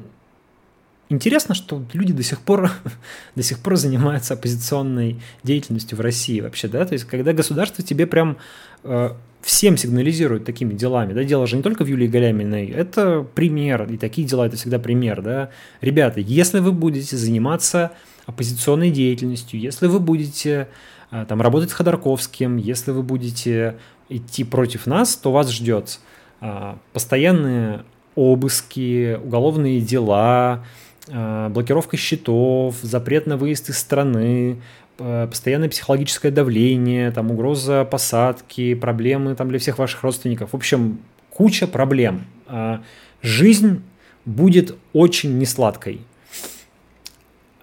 [1.11, 2.71] Интересно, что люди до сих пор,
[3.35, 8.07] до сих пор занимаются оппозиционной деятельностью в России вообще, да, то есть когда государство тебе
[8.07, 8.37] прям
[8.85, 13.91] э, всем сигнализирует такими делами, да, дело же не только в Юлии Галяминой, это пример,
[13.91, 15.51] и такие дела это всегда пример, да.
[15.81, 17.93] Ребята, если вы будете заниматься
[18.27, 20.69] оппозиционной деятельностью, если вы будете
[21.11, 23.79] э, там работать с Ходорковским, если вы будете
[24.11, 26.01] идти против нас, то вас ждет
[26.43, 27.85] э, постоянные
[28.15, 30.65] обыски, уголовные дела,
[31.09, 34.61] блокировка счетов, запрет на выезд из страны,
[34.99, 40.51] э, постоянное психологическое давление, там угроза посадки, проблемы там для всех ваших родственников.
[40.53, 41.01] В общем,
[41.31, 42.27] куча проблем.
[42.47, 42.79] Э,
[43.23, 43.83] жизнь
[44.25, 46.01] будет очень несладкой.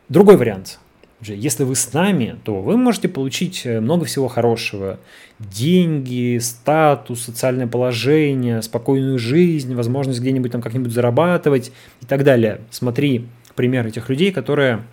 [0.10, 0.80] Другой вариант.
[1.22, 5.00] Если вы с нами, то вы можете получить много всего хорошего.
[5.40, 11.72] Деньги, статус, социальное положение, спокойную жизнь, возможность где-нибудь там как-нибудь зарабатывать
[12.02, 12.62] и так далее.
[12.70, 14.84] Смотри пример этих людей, которые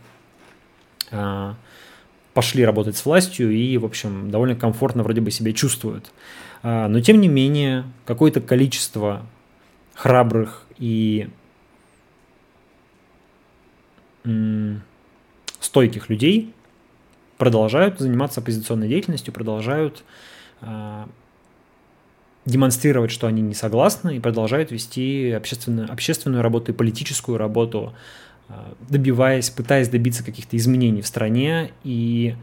[1.10, 1.54] а,
[2.34, 6.10] пошли работать с властью и, в общем, довольно комфортно вроде бы себя чувствуют.
[6.62, 9.26] А, но, тем не менее, какое-то количество
[9.94, 11.28] храбрых и
[15.60, 16.54] стойких людей
[17.38, 20.04] продолжают заниматься оппозиционной деятельностью, продолжают
[20.60, 21.06] э,
[22.44, 27.94] демонстрировать, что они не согласны, и продолжают вести общественную, общественную работу и политическую работу
[28.88, 32.36] добиваясь, пытаясь добиться каких-то изменений в стране и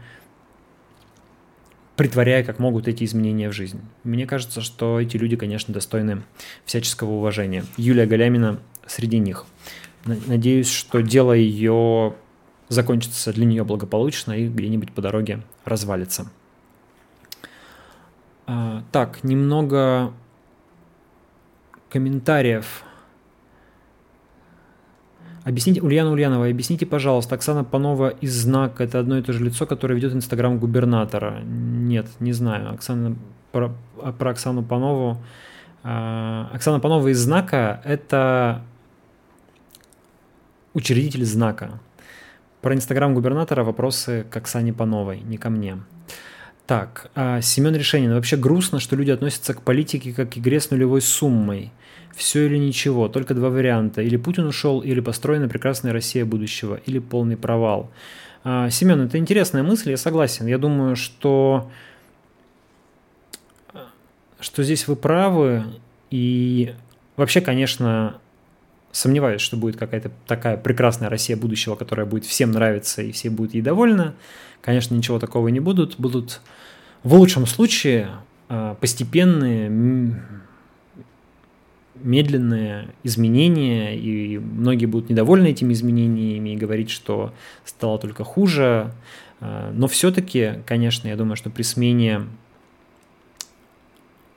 [1.96, 3.80] притворяя как могут эти изменения в жизнь.
[4.04, 6.22] Мне кажется, что эти люди, конечно, достойны
[6.64, 7.64] всяческого уважения.
[7.76, 9.44] Юлия Галямина среди них.
[10.04, 12.14] Надеюсь, что дело ее
[12.70, 16.30] закончится для нее благополучно и где-нибудь по дороге развалится.
[18.46, 20.14] А, так, немного
[21.90, 22.84] комментариев
[25.44, 29.64] Объясните, Ульяна Ульянова, объясните, пожалуйста, Оксана Панова из «Знак»– это одно и то же лицо,
[29.64, 31.40] которое ведет Инстаграм губернатора?
[31.42, 32.74] Нет, не знаю.
[32.74, 33.16] Оксана,
[33.50, 33.72] про,
[34.18, 35.16] про Оксану Панову.
[35.82, 38.62] А, Оксана Панова из «Знака»– это
[40.74, 41.80] учредитель «Знака».
[42.60, 45.78] Про Инстаграм губернатора вопросы к Оксане Пановой, не ко мне.
[46.70, 48.14] Так, а Семен Решенин.
[48.14, 51.72] Вообще грустно, что люди относятся к политике как к игре с нулевой суммой–
[52.14, 54.02] все или ничего, только два варианта.
[54.02, 57.90] Или Путин ушел, или построена прекрасная Россия будущего, или полный провал.
[58.44, 60.46] А, Семен, это интересная мысль, я согласен.
[60.46, 61.70] Я думаю, что,
[64.38, 65.64] что здесь вы правы.
[66.12, 66.72] И
[67.16, 68.20] вообще, конечно,
[68.92, 73.54] сомневаюсь, что будет какая-то такая прекрасная Россия будущего, которая будет всем нравиться и все будут
[73.54, 74.12] ей довольны.
[74.60, 75.96] Конечно, ничего такого не будут.
[75.98, 76.40] Будут
[77.02, 78.10] в лучшем случае
[78.48, 79.70] а, постепенные
[82.02, 87.32] медленные изменения, и многие будут недовольны этими изменениями и говорить, что
[87.64, 88.92] стало только хуже.
[89.40, 92.22] А, но все-таки, конечно, я думаю, что при смене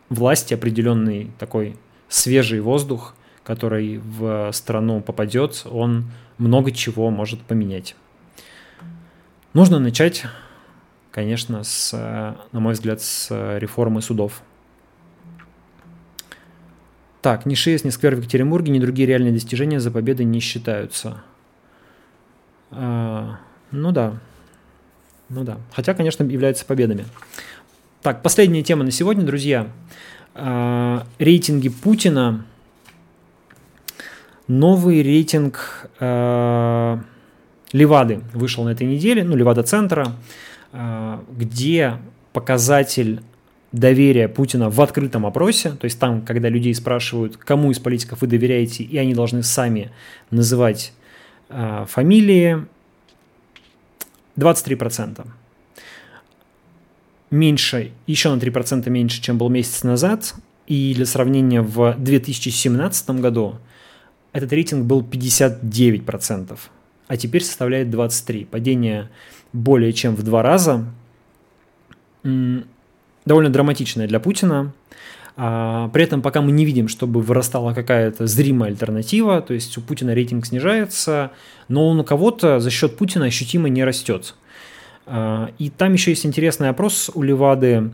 [0.10, 1.76] власти определенный такой
[2.08, 6.06] свежий воздух, который в страну попадет, он
[6.38, 7.96] много чего может поменять.
[9.54, 10.26] Нужно начать,
[11.12, 11.94] конечно, с,
[12.52, 13.30] на мой взгляд, с
[13.60, 14.42] реформы судов.
[17.22, 21.24] Так, ни ШИЭС, ни сквер в Екатеринбурге, ни другие реальные достижения за победы не считаются.
[22.72, 23.38] А,
[23.72, 24.20] ну да.
[25.30, 25.58] Ну да.
[25.72, 27.06] Хотя, конечно, являются победами.
[28.02, 29.68] Так, последняя тема на сегодня, друзья.
[30.34, 32.46] А, рейтинги Путина.
[34.48, 37.02] Новый рейтинг а,
[37.72, 40.16] Левады вышел на этой неделе, ну, Левада-центра,
[40.72, 41.98] а, где
[42.34, 43.22] показатель
[43.72, 48.28] доверия Путина в открытом опросе, то есть там, когда людей спрашивают, кому из политиков вы
[48.28, 49.92] доверяете, и они должны сами
[50.30, 50.94] называть
[51.50, 52.66] э, фамилии,
[54.38, 55.26] 23%.
[57.32, 60.36] Меньше, еще на 3% меньше, чем был месяц назад.
[60.68, 63.56] И для сравнения, в 2017 году
[64.34, 66.58] этот рейтинг был 59%,
[67.08, 68.46] а теперь составляет 23%.
[68.46, 69.10] Падение
[69.54, 70.86] более чем в два раза
[72.24, 74.74] довольно драматичная для Путина.
[75.36, 79.82] А, при этом пока мы не видим, чтобы вырастала какая-то зримая альтернатива, то есть у
[79.82, 81.32] Путина рейтинг снижается,
[81.68, 84.36] но он у кого-то за счет Путина ощутимо не растет.
[85.06, 87.92] А, и там еще есть интересный опрос у Левады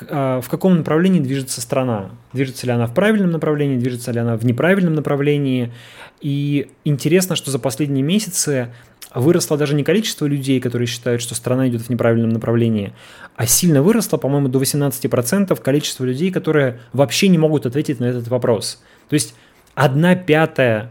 [0.00, 2.10] в каком направлении движется страна.
[2.32, 5.72] Движется ли она в правильном направлении, движется ли она в неправильном направлении.
[6.20, 8.72] И интересно, что за последние месяцы
[9.14, 12.94] выросло даже не количество людей, которые считают, что страна идет в неправильном направлении,
[13.36, 18.28] а сильно выросло, по-моему, до 18% количество людей, которые вообще не могут ответить на этот
[18.28, 18.82] вопрос.
[19.08, 19.34] То есть
[19.74, 20.90] одна пятая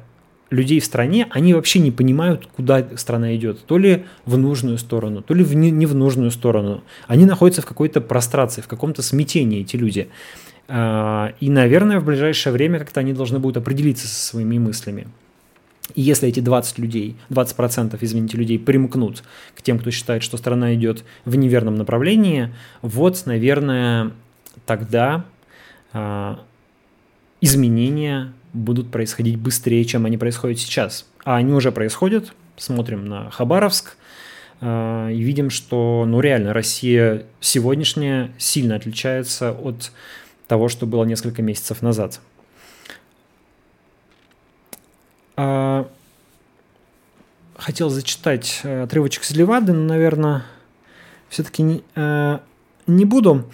[0.52, 3.66] людей в стране, они вообще не понимают, куда страна идет.
[3.66, 6.84] То ли в нужную сторону, то ли в не, не в нужную сторону.
[7.08, 10.10] Они находятся в какой-то прострации, в каком-то смятении, эти люди.
[10.68, 15.08] А, и, наверное, в ближайшее время как-то они должны будут определиться со своими мыслями.
[15.96, 19.24] И если эти 20 людей, 20%, извините, людей примкнут
[19.56, 24.12] к тем, кто считает, что страна идет в неверном направлении, вот, наверное,
[24.66, 25.26] тогда
[25.94, 26.40] а,
[27.40, 31.06] изменения будут происходить быстрее, чем они происходят сейчас.
[31.24, 32.34] А они уже происходят.
[32.58, 33.96] Смотрим на Хабаровск
[34.60, 39.92] э, и видим, что, ну, реально, Россия сегодняшняя сильно отличается от
[40.48, 42.20] того, что было несколько месяцев назад.
[45.38, 45.88] А,
[47.56, 50.44] хотел зачитать э, отрывочек из Левады, но, наверное,
[51.30, 52.40] все-таки не, э,
[52.88, 53.50] не буду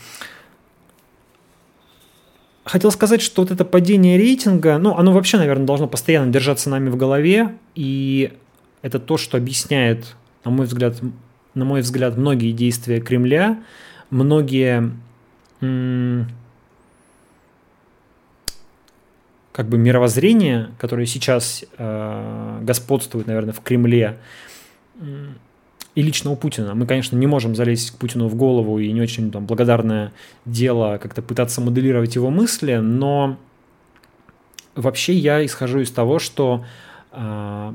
[2.67, 6.89] хотел сказать, что вот это падение рейтинга, ну, оно вообще, наверное, должно постоянно держаться нами
[6.89, 8.33] в голове, и
[8.81, 10.95] это то, что объясняет, на мой взгляд,
[11.53, 13.61] на мой взгляд, многие действия Кремля,
[14.09, 14.91] многие
[19.51, 24.19] как бы мировоззрения, которые сейчас э, господствуют, наверное, в Кремле,
[25.97, 26.75] и лично у Путина.
[26.75, 30.13] Мы, конечно, не можем залезть к Путину в голову и не очень там, благодарное
[30.45, 33.39] дело как-то пытаться моделировать его мысли, но
[34.75, 36.63] вообще я исхожу из того, что
[37.13, 37.73] э,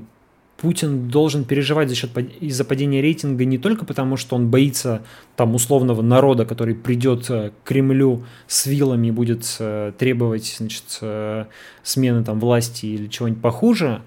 [0.56, 5.02] Путин должен переживать за счет из-за падения рейтинга не только потому, что он боится
[5.34, 10.98] там условного народа, который придет э, к Кремлю с вилами и будет э, требовать значит,
[11.00, 11.46] э,
[11.82, 14.02] смены там власти или чего-нибудь похуже,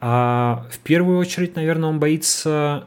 [0.00, 2.86] а в первую очередь, наверное, он боится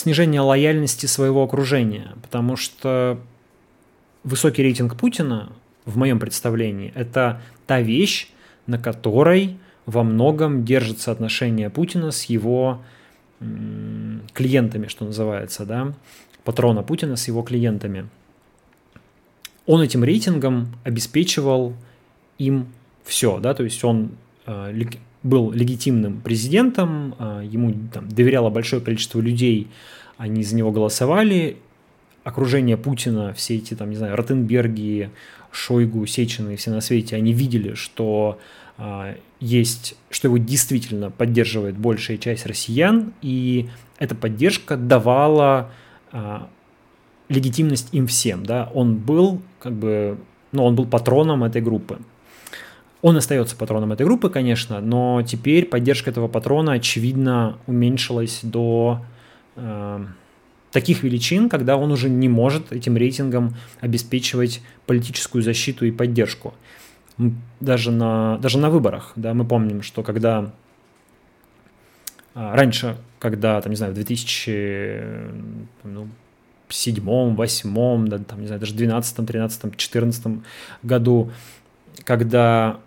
[0.00, 3.20] снижение лояльности своего окружения, потому что
[4.24, 5.52] высокий рейтинг Путина,
[5.84, 8.28] в моем представлении, это та вещь,
[8.66, 12.82] на которой во многом держится отношение Путина с его
[14.34, 15.94] клиентами, что называется, да,
[16.44, 18.08] патрона Путина с его клиентами.
[19.66, 21.74] Он этим рейтингом обеспечивал
[22.38, 22.66] им
[23.04, 24.12] все, да, то есть он
[24.46, 24.72] э,
[25.22, 29.68] был легитимным президентом, а, ему там, доверяло большое количество людей,
[30.16, 31.56] они за него голосовали,
[32.24, 35.10] окружение Путина, все эти, там, не знаю, Ротенберги,
[35.50, 38.38] Шойгу, Сечины все на свете, они видели, что
[38.78, 43.68] а, есть, что его действительно поддерживает большая часть россиян, и
[43.98, 45.70] эта поддержка давала
[46.12, 46.48] а,
[47.28, 50.18] легитимность им всем, да, он был как бы,
[50.52, 51.98] ну, он был патроном этой группы.
[53.02, 59.00] Он остается патроном этой группы, конечно, но теперь поддержка этого патрона, очевидно, уменьшилась до
[59.56, 60.04] э,
[60.70, 66.52] таких величин, когда он уже не может этим рейтингом обеспечивать политическую защиту и поддержку.
[67.60, 70.52] Даже на, даже на выборах, да, мы помним, что когда
[72.34, 76.08] э, раньше, когда, там, не знаю, в 2007, ну,
[77.34, 80.26] восьмом, да, там, не знаю, даже 12, 13, 14
[80.82, 81.30] году,
[82.04, 82.80] когда а,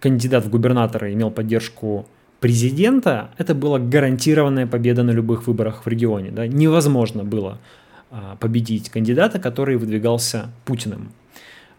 [0.00, 2.06] кандидат в губернаторы имел поддержку
[2.44, 6.30] президента, это была гарантированная победа на любых выборах в регионе.
[6.30, 6.46] Да?
[6.46, 7.58] Невозможно было
[8.10, 11.12] а, победить кандидата, который выдвигался Путиным.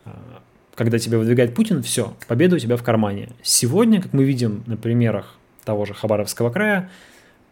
[0.05, 0.41] А,
[0.73, 3.29] когда тебя выдвигает Путин, все, победа у тебя в кармане.
[3.43, 5.35] Сегодня, как мы видим на примерах
[5.65, 6.89] того же Хабаровского края,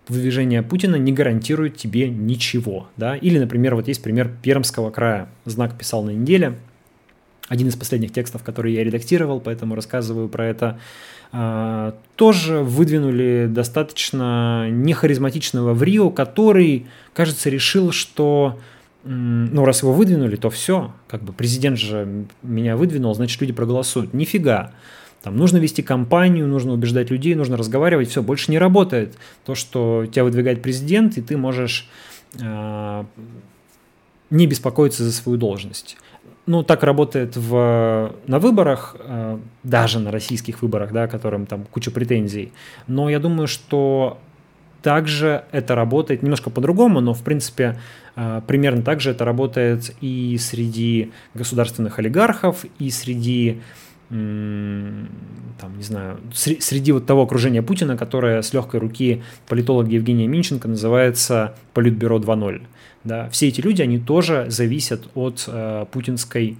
[0.08, 2.88] выдвижение Путина не гарантирует тебе ничего.
[2.98, 3.16] Да?
[3.16, 5.30] Или, например, вот есть пример Пермского края.
[5.45, 6.56] Знак писал на неделе–
[7.49, 10.80] один из последних текстов, которые я редактировал, поэтому рассказываю про это,
[11.32, 18.60] а, тоже выдвинули достаточно нехаризматичного в Рио, который, кажется, решил, что
[19.03, 24.14] ну, раз его выдвинули, то все, как бы президент же меня выдвинул, значит, люди проголосуют.
[24.14, 24.72] Нифига.
[25.24, 29.18] Там нужно вести кампанию, нужно убеждать людей, нужно разговаривать, все, больше не работает.
[29.45, 31.90] То, что тебя выдвигает президент, и ты можешь
[32.40, 33.03] э,
[34.30, 35.98] не беспокоиться за свою должность
[36.45, 41.91] ну, так работает в, на выборах, э, даже на российских выборах, да, которым там куча
[41.91, 42.52] претензий.
[42.88, 44.18] Но я думаю, что
[44.82, 47.80] также это работает немножко по-другому, но, в принципе,
[48.15, 53.61] э, примерно так же это работает и среди государственных олигархов, и среди
[54.14, 60.68] там, не знаю, среди вот того окружения Путина, которое с легкой руки политолога Евгения Минченко
[60.68, 62.61] называется Политбюро 2.0.
[63.03, 63.30] Да?
[63.30, 66.57] Все эти люди, они тоже зависят от э, путинской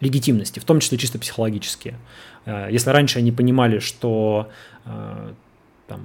[0.00, 1.94] легитимности, в том числе чисто психологические.
[2.46, 4.50] Э, если раньше они понимали, что
[4.86, 5.32] э,
[5.86, 6.00] там,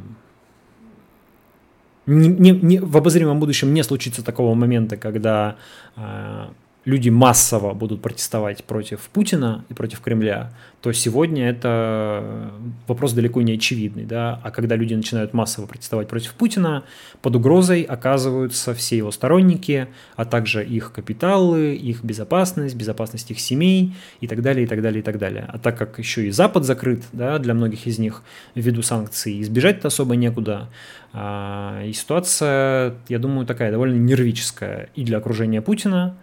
[2.05, 5.55] не, не, не, в обозримом будущем не случится такого момента, когда
[5.95, 6.49] э,
[6.85, 12.51] люди массово будут протестовать против Путина и против Кремля, то сегодня это
[12.87, 14.05] вопрос далеко не очевидный.
[14.05, 14.39] Да?
[14.43, 16.83] А когда люди начинают массово протестовать против Путина,
[17.21, 23.93] под угрозой оказываются все его сторонники, а также их капиталы, их безопасность, безопасность их семей
[24.21, 25.45] и так далее, и так далее, и так далее.
[25.49, 28.23] А так как еще и Запад закрыт да, для многих из них
[28.55, 30.69] ввиду санкций, избежать-то особо некуда.
[31.11, 36.17] А, и ситуация, я думаю, такая довольно нервическая и для окружения Путина,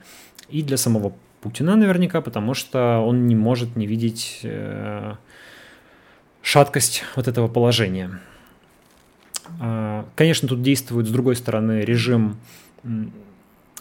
[0.49, 5.15] и для самого Путина наверняка, потому что он не может не видеть э,
[6.43, 8.21] шаткость вот этого положения.
[9.61, 12.39] Э, конечно, тут действует, с другой стороны, режим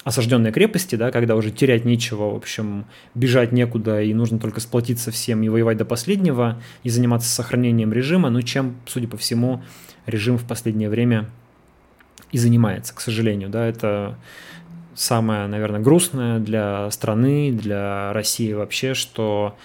[0.05, 2.85] осажденной крепости, да, когда уже терять нечего, в общем,
[3.15, 8.29] бежать некуда, и нужно только сплотиться всем и воевать до последнего, и заниматься сохранением режима,
[8.29, 9.63] ну, чем, судя по всему,
[10.05, 11.27] режим в последнее время
[12.31, 14.17] и занимается, к сожалению, да, это
[14.95, 19.55] самое, наверное, грустное для страны, для России вообще, что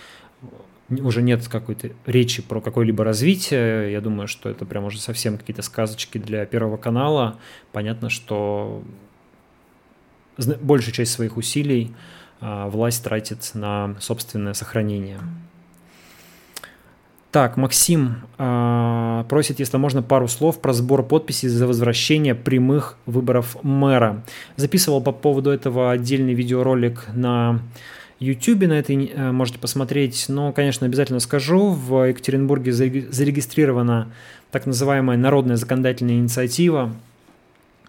[0.91, 3.93] уже нет какой-то речи про какое-либо развитие.
[3.93, 7.39] Я думаю, что это прям уже совсем какие-то сказочки для Первого канала.
[7.73, 8.83] Понятно, что
[10.61, 11.95] большую часть своих усилий
[12.41, 15.21] а, власть тратит на собственное сохранение.
[17.31, 23.57] Так, Максим э, просит, если можно, пару слов про сбор подписей за возвращение прямых выборов
[23.63, 24.25] мэра.
[24.57, 27.61] Записывал по поводу этого отдельный видеоролик на
[28.19, 30.25] YouTube, на этой э, можете посмотреть.
[30.27, 34.13] Но, конечно, обязательно скажу, в Екатеринбурге зарегистрирована
[34.51, 36.93] так называемая народная законодательная инициатива.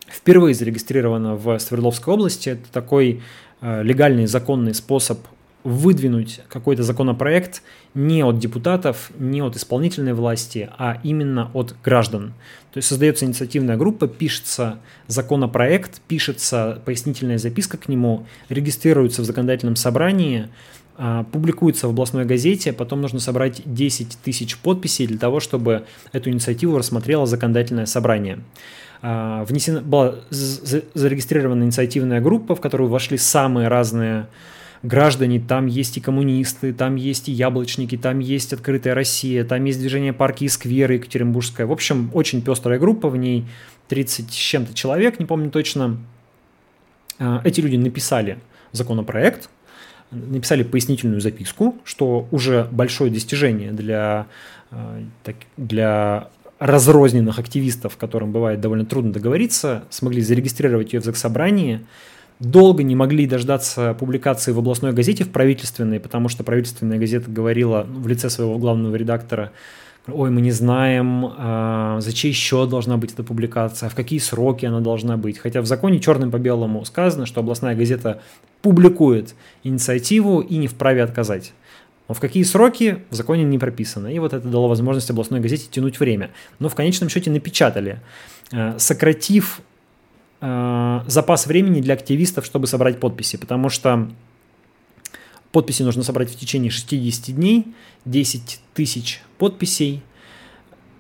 [0.07, 2.49] Впервые зарегистрирована в Свердловской области.
[2.49, 3.23] Это такой
[3.61, 5.18] э, легальный законный способ
[5.63, 7.61] выдвинуть какой-то законопроект
[7.93, 12.33] не от депутатов, не от исполнительной власти, а именно от граждан.
[12.71, 19.75] То есть создается инициативная группа, пишется законопроект, пишется пояснительная записка к нему, регистрируется в законодательном
[19.75, 20.47] собрании,
[20.97, 26.29] а, публикуется в областной газете, потом нужно собрать 10 тысяч подписей для того, чтобы эту
[26.29, 28.39] инициативу рассмотрело законодательное собрание.
[29.01, 34.27] А, внесена, была зарегистрирована инициативная группа, в которую вошли самые разные
[34.84, 39.80] граждане, там есть и коммунисты, там есть и яблочники, там есть открытая Россия, там есть
[39.80, 41.68] движение парки и скверы Екатеринбургская.
[41.68, 43.45] В общем, очень пестрая группа, в ней
[43.90, 45.98] 30 с чем-то человек, не помню точно.
[47.20, 48.40] А, эти люди написали
[48.72, 49.49] законопроект,
[50.10, 54.28] написали пояснительную записку, что уже большое достижение для,
[54.72, 54.99] а,
[55.58, 61.82] для разрозненных активистов, которым бывает довольно трудно договориться, смогли зарегистрировать ее в заксобрании,
[62.41, 67.85] долго не могли дождаться публикации в областной газете, в правительственной, потому что правительственная газета говорила
[67.88, 69.51] в лице своего главного редактора,
[70.07, 74.65] ой, мы не знаем, а, за чей счет должна быть эта публикация, в какие сроки
[74.65, 75.38] она должна быть.
[75.38, 78.22] Хотя в законе черным по белому сказано, что областная газета
[78.63, 81.53] публикует инициативу и не вправе отказать.
[82.07, 84.07] Но в какие сроки в законе не прописано.
[84.07, 86.31] И вот это дало возможность областной газете тянуть время.
[86.57, 87.99] Но в конечном счете напечатали,
[88.51, 89.61] а, сократив
[90.41, 94.09] э, запас времени для активистов, чтобы собрать подписи, потому что
[95.51, 97.68] подписи нужно собрать в течение 60 дней,
[98.05, 100.01] 10 тысяч подписей.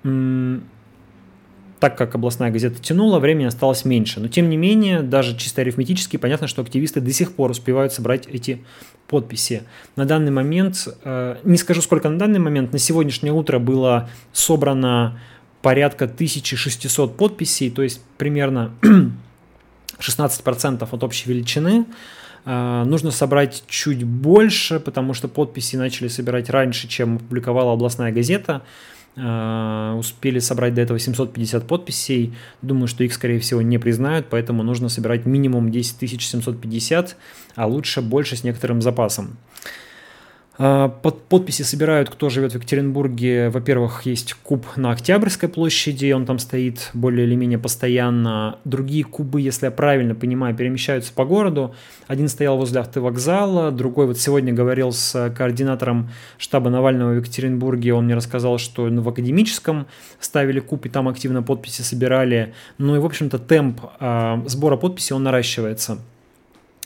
[0.03, 4.19] Так как областная газета тянула, времени осталось меньше.
[4.19, 8.27] Но тем не менее, даже чисто арифметически понятно, что активисты до сих пор успевают собрать
[8.27, 8.63] эти
[9.07, 9.63] подписи.
[9.95, 15.19] На данный момент, э, не скажу сколько на данный момент, на сегодняшнее утро было собрано
[15.63, 18.71] порядка 1600 подписей, то есть примерно
[19.99, 21.85] 16% от общей величины.
[22.45, 28.63] А, нужно собрать чуть больше, потому что подписи начали собирать раньше, чем опубликовала областная газета.
[29.17, 32.33] А, успели собрать до этого 750 подписей.
[32.61, 37.17] Думаю, что их, скорее всего, не признают, поэтому нужно собирать минимум 10 750,
[37.55, 39.37] а лучше больше с некоторым запасом.
[40.63, 43.49] А, под подписи собирают, кто живет в Екатеринбурге.
[43.49, 48.59] Во-первых, есть куб на Октябрьской площади, он там стоит более или менее постоянно.
[48.63, 51.73] Другие кубы, если я правильно понимаю, перемещаются по городу.
[52.05, 57.95] Один стоял возле автовокзала, другой вот сегодня говорил с координатором штаба Навального в Екатеринбурге.
[57.95, 59.87] Он мне рассказал, что в академическом
[60.19, 62.53] ставили куб и там активно подписи собирали.
[62.77, 65.97] Ну и, в общем-то, темп а, сбора подписей, он наращивается.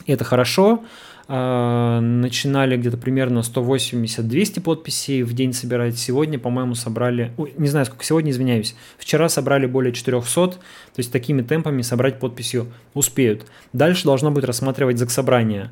[0.06, 0.80] И это хорошо.
[0.80, 5.98] э, начинали где-то примерно 180-200 подписей в день собирать.
[5.98, 10.60] Сегодня, по-моему, собрали, ой, не знаю, сколько сегодня, извиняюсь, вчера собрали более 400, то
[10.98, 13.48] есть такими темпами собрать подписью успеют.
[13.74, 15.72] Дальше должно будет рассматривать заксобрание.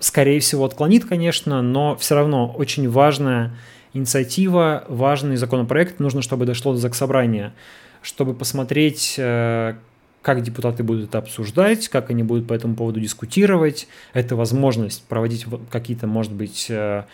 [0.00, 3.52] Скорее всего, отклонит, конечно, но все равно очень важная
[3.94, 6.00] инициатива, важный законопроект.
[6.00, 7.54] Нужно, чтобы дошло до заксобрания,
[8.02, 9.74] чтобы посмотреть, э,
[10.22, 13.88] как депутаты будут это обсуждать, как они будут по этому поводу дискутировать.
[14.12, 17.04] Это возможность проводить какие-то, может быть, э,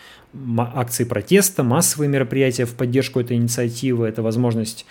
[0.57, 4.07] акции протеста, массовые мероприятия в поддержку этой инициативы.
[4.07, 4.87] Это возможность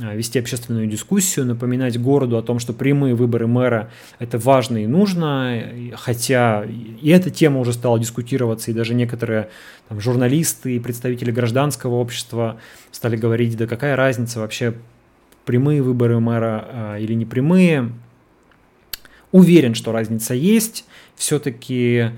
[0.00, 3.90] э, вести общественную дискуссию, напоминать городу о том, что прямые выборы мэра–
[4.20, 5.62] это важно и нужно,
[5.96, 9.50] хотя и эта тема уже стала дискутироваться, и даже некоторые
[9.88, 12.60] там, журналисты и представители гражданского общества
[12.92, 14.74] стали говорить, да какая разница вообще,
[15.46, 17.92] прямые выборы мэра а, или непрямые.
[19.32, 20.84] Уверен, что разница есть.
[21.14, 22.10] Все-таки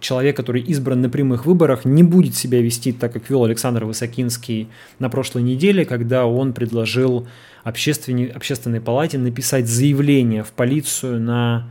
[0.00, 4.68] человек, который избран на прямых выборах, не будет себя вести так, как вел Александр Высокинский
[4.98, 7.26] на прошлой неделе, когда он предложил
[7.64, 11.70] общественной, палате написать заявление в полицию на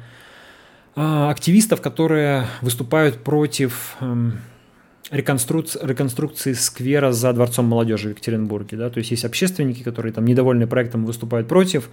[0.96, 4.32] э, активистов, которые выступают против э,
[5.12, 8.78] реконструкции, реконструкции сквера за Дворцом молодежи в Екатеринбурге.
[8.78, 8.90] Да?
[8.90, 11.90] То есть есть общественники, которые там недовольны проектом выступают против,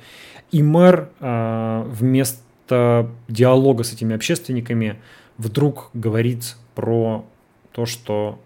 [0.51, 4.99] и мэр э, вместо диалога с этими общественниками
[5.39, 7.25] вдруг говорит про
[7.73, 8.39] то, что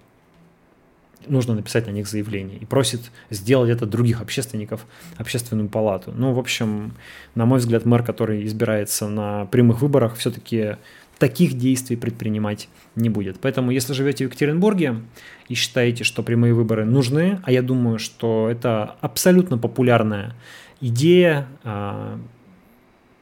[1.26, 4.86] нужно написать на них заявление и просит сделать это других общественников,
[5.16, 6.12] общественную палату.
[6.14, 6.94] Ну, в общем,
[7.34, 10.76] на мой взгляд, мэр, который избирается на прямых выборах, все-таки
[11.18, 13.40] таких действий предпринимать не будет.
[13.40, 15.02] Поэтому, если живете в Екатеринбурге
[15.48, 20.34] и считаете, что прямые выборы нужны, а я думаю, что это абсолютно популярная
[20.80, 22.18] идея, а,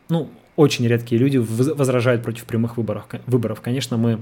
[0.08, 3.06] ну, очень редкие люди возражают против прямых выборов.
[3.26, 4.20] Выборов, конечно, мы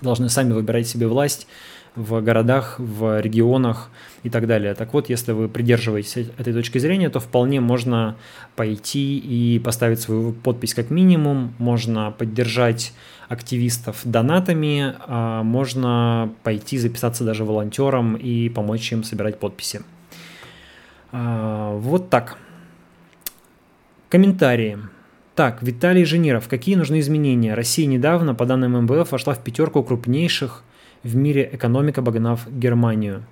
[0.00, 1.46] должны сами выбирать себе власть,
[1.96, 3.88] в городах, в регионах
[4.24, 4.74] и так далее.
[4.74, 8.16] Так вот, если вы придерживаетесь этой точки зрения, то вполне можно
[8.56, 12.92] пойти и поставить свою подпись как минимум, можно поддержать
[13.28, 19.82] активистов донатами, а можно пойти записаться даже волонтером и помочь им собирать подписи.
[21.12, 22.38] А, вот так.
[24.08, 24.78] Комментарии.
[25.34, 26.48] Так, Виталий Жениров.
[26.48, 27.54] Какие нужны изменения?
[27.54, 30.62] Россия недавно, по данным МВФ, вошла в пятерку крупнейших
[31.04, 33.24] в мире экономика, обогнав Германию.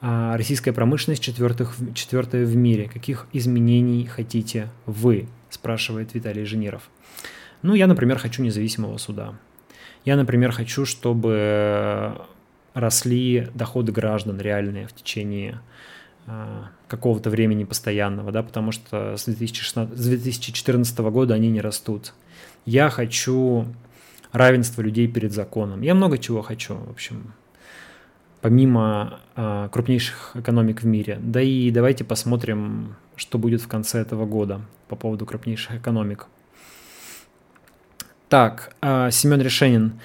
[0.00, 2.88] А российская промышленность четвертых, четвертая в мире.
[2.88, 5.26] Каких изменений хотите вы?
[5.50, 6.88] Спрашивает Виталий Жениров.
[7.62, 9.34] Ну, я, например, хочу независимого суда.
[10.04, 12.20] Я, например, хочу, чтобы
[12.74, 15.60] росли доходы граждан реальные в течение
[16.26, 22.14] а, какого-то времени постоянного, да, потому что с, 2016, с 2014 года они не растут.
[22.64, 23.66] Я хочу
[24.32, 25.82] равенство людей перед законом.
[25.82, 27.32] Я много чего хочу, в общем,
[28.40, 31.18] помимо э, крупнейших экономик в мире.
[31.20, 36.26] Да и давайте посмотрим, что будет в конце этого года по поводу крупнейших экономик.
[38.28, 40.00] Так, э, Семен Решенин.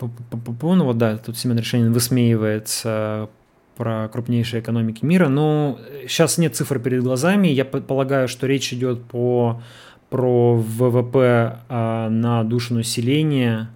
[0.00, 3.28] Ну вот да, тут Семен Решенин высмеивается
[3.76, 5.28] про крупнейшие экономики мира.
[5.28, 5.78] Но
[6.08, 7.48] сейчас нет цифр перед глазами.
[7.48, 9.62] Я полагаю, что речь идет по
[10.10, 13.70] про ВВП а, на душу населения.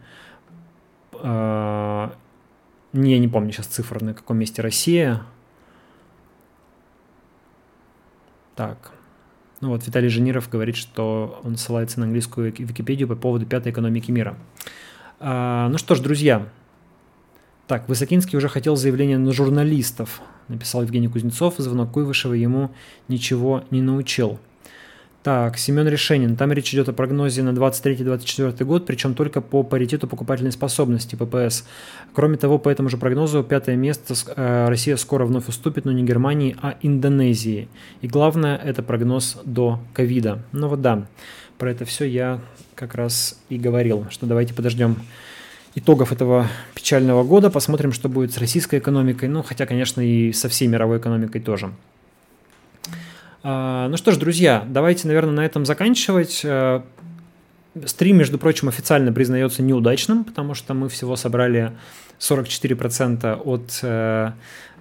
[1.14, 2.14] А,
[2.92, 5.22] не, я не помню сейчас цифр, на каком месте Россия.
[8.54, 8.92] Так.
[9.60, 14.10] Ну вот Виталий Жениров говорит, что он ссылается на английскую Википедию по поводу пятой экономики
[14.10, 14.36] мира.
[15.20, 16.48] А, ну что ж, друзья.
[17.68, 22.72] Так, Высокинский уже хотел заявление на журналистов, написал Евгений Кузнецов, звонок Куйвышева ему
[23.09, 24.40] ничего не научил.
[25.23, 26.35] Так, Семен Решенин.
[26.35, 31.65] Там речь идет о прогнозе на 23-24 год, причем только по паритету покупательной способности ППС.
[32.12, 36.03] Кроме того, по этому же прогнозу пятое место э, Россия скоро вновь уступит, но не
[36.03, 37.69] Германии, а Индонезии.
[38.01, 40.43] И главное, это прогноз до ковида.
[40.51, 41.07] Ну вот да,
[41.57, 42.40] про это все я
[42.74, 44.97] как раз и говорил, что давайте подождем
[45.77, 50.49] итогов этого печального года, посмотрим, что будет с российской экономикой, ну хотя, конечно, и со
[50.49, 51.73] всей мировой экономикой тоже.
[53.43, 56.43] А, ну что ж, друзья, давайте, наверное, на этом заканчивать.
[56.44, 56.82] Э,
[57.86, 61.73] стрим, между прочим, официально признается неудачным, потому что мы всего собрали
[62.20, 64.31] 44% от э,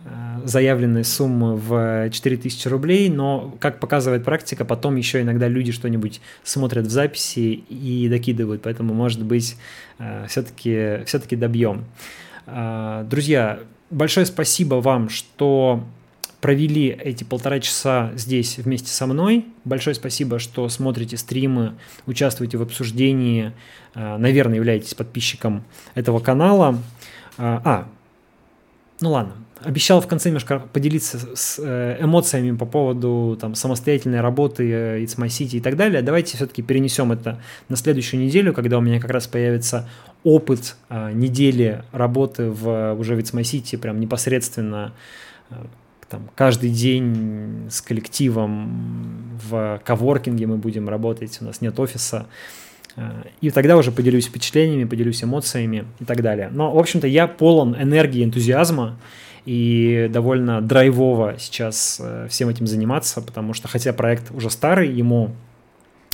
[0.06, 6.22] э, заявленной суммы в 4000 рублей, но, как показывает практика, потом еще иногда люди что-нибудь
[6.44, 9.58] смотрят в записи и докидывают, поэтому, может быть,
[10.28, 11.86] все-таки все добьем.
[12.46, 13.60] Друзья,
[13.90, 15.84] большое спасибо вам, что
[16.42, 19.46] провели эти полтора часа здесь вместе со мной.
[19.64, 21.76] Большое спасибо, что смотрите стримы,
[22.08, 23.54] участвуете в обсуждении,
[23.94, 25.64] э, наверное, являетесь подписчиком
[25.94, 26.80] этого канала.
[27.38, 27.88] А, а
[29.00, 34.70] ну ладно, обещал в конце немножко поделиться с э, эмоциями по поводу там, самостоятельной работы
[34.70, 36.02] э, It's My City и так далее.
[36.02, 37.40] Давайте все-таки перенесем это
[37.70, 39.88] на следующую неделю, когда у меня как раз появится
[40.24, 44.94] опыт э, недели работы в уже в It's My City, прям непосредственно
[46.12, 52.28] там, каждый день с коллективом в коворкинге мы будем работать, у нас нет офиса.
[53.40, 56.50] И тогда уже поделюсь впечатлениями, поделюсь эмоциями и так далее.
[56.52, 58.98] Но, в общем-то, я полон энергии, энтузиазма
[59.46, 65.32] и довольно драйвово сейчас э, всем этим заниматься, потому что хотя проект уже старый, ему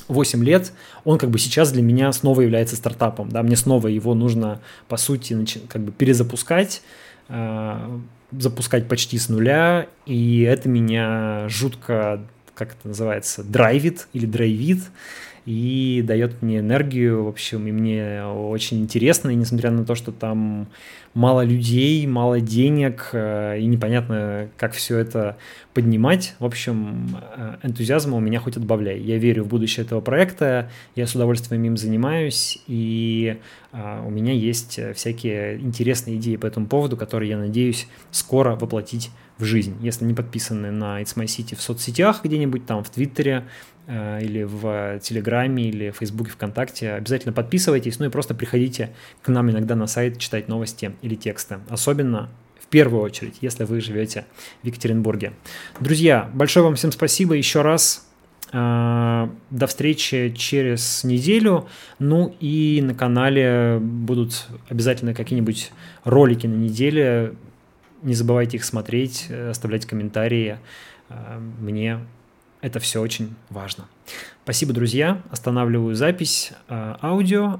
[0.08, 0.72] 8 лет,
[1.04, 4.96] он как бы сейчас для меня снова является стартапом, да, мне снова его нужно, по
[4.96, 5.38] сути,
[5.68, 6.82] как бы перезапускать,
[7.28, 8.00] э,
[8.32, 12.22] запускать почти с нуля, и это меня жутко,
[12.56, 14.82] как это называется, драйвит или драйвит,
[15.48, 20.12] и дает мне энергию, в общем, и мне очень интересно, и несмотря на то, что
[20.12, 20.68] там
[21.14, 25.38] мало людей, мало денег, э, и непонятно, как все это
[25.74, 29.00] поднимать, в общем, э, энтузиазма у меня хоть отбавляй.
[29.00, 33.38] Я верю в будущее этого проекта, я с удовольствием им занимаюсь, и
[33.72, 39.12] э, у меня есть всякие интересные идеи по этому поводу, которые я надеюсь скоро воплотить
[39.38, 39.78] в жизнь.
[39.82, 43.46] Если не подписаны на It's My City в соцсетях где-нибудь там, в Твиттере,
[43.88, 46.92] или в Телеграме, или в Фейсбуке, ВКонтакте.
[46.92, 48.92] Обязательно подписывайтесь, ну и просто приходите
[49.22, 51.60] к нам иногда на сайт читать новости или тексты.
[51.70, 54.26] Особенно в первую очередь, если вы живете
[54.62, 55.32] в Екатеринбурге.
[55.80, 58.06] Друзья, большое вам всем спасибо еще раз.
[58.52, 61.68] Э, до встречи через неделю.
[62.00, 65.72] Ну и на канале будут обязательно какие-нибудь
[66.04, 67.36] ролики на неделе.
[68.04, 70.58] Не забывайте их смотреть, э, оставлять комментарии.
[71.62, 72.02] Мне
[72.62, 73.86] это все очень важно.
[74.44, 75.22] Спасибо, друзья.
[75.30, 77.60] Останавливаю запись э, аудио.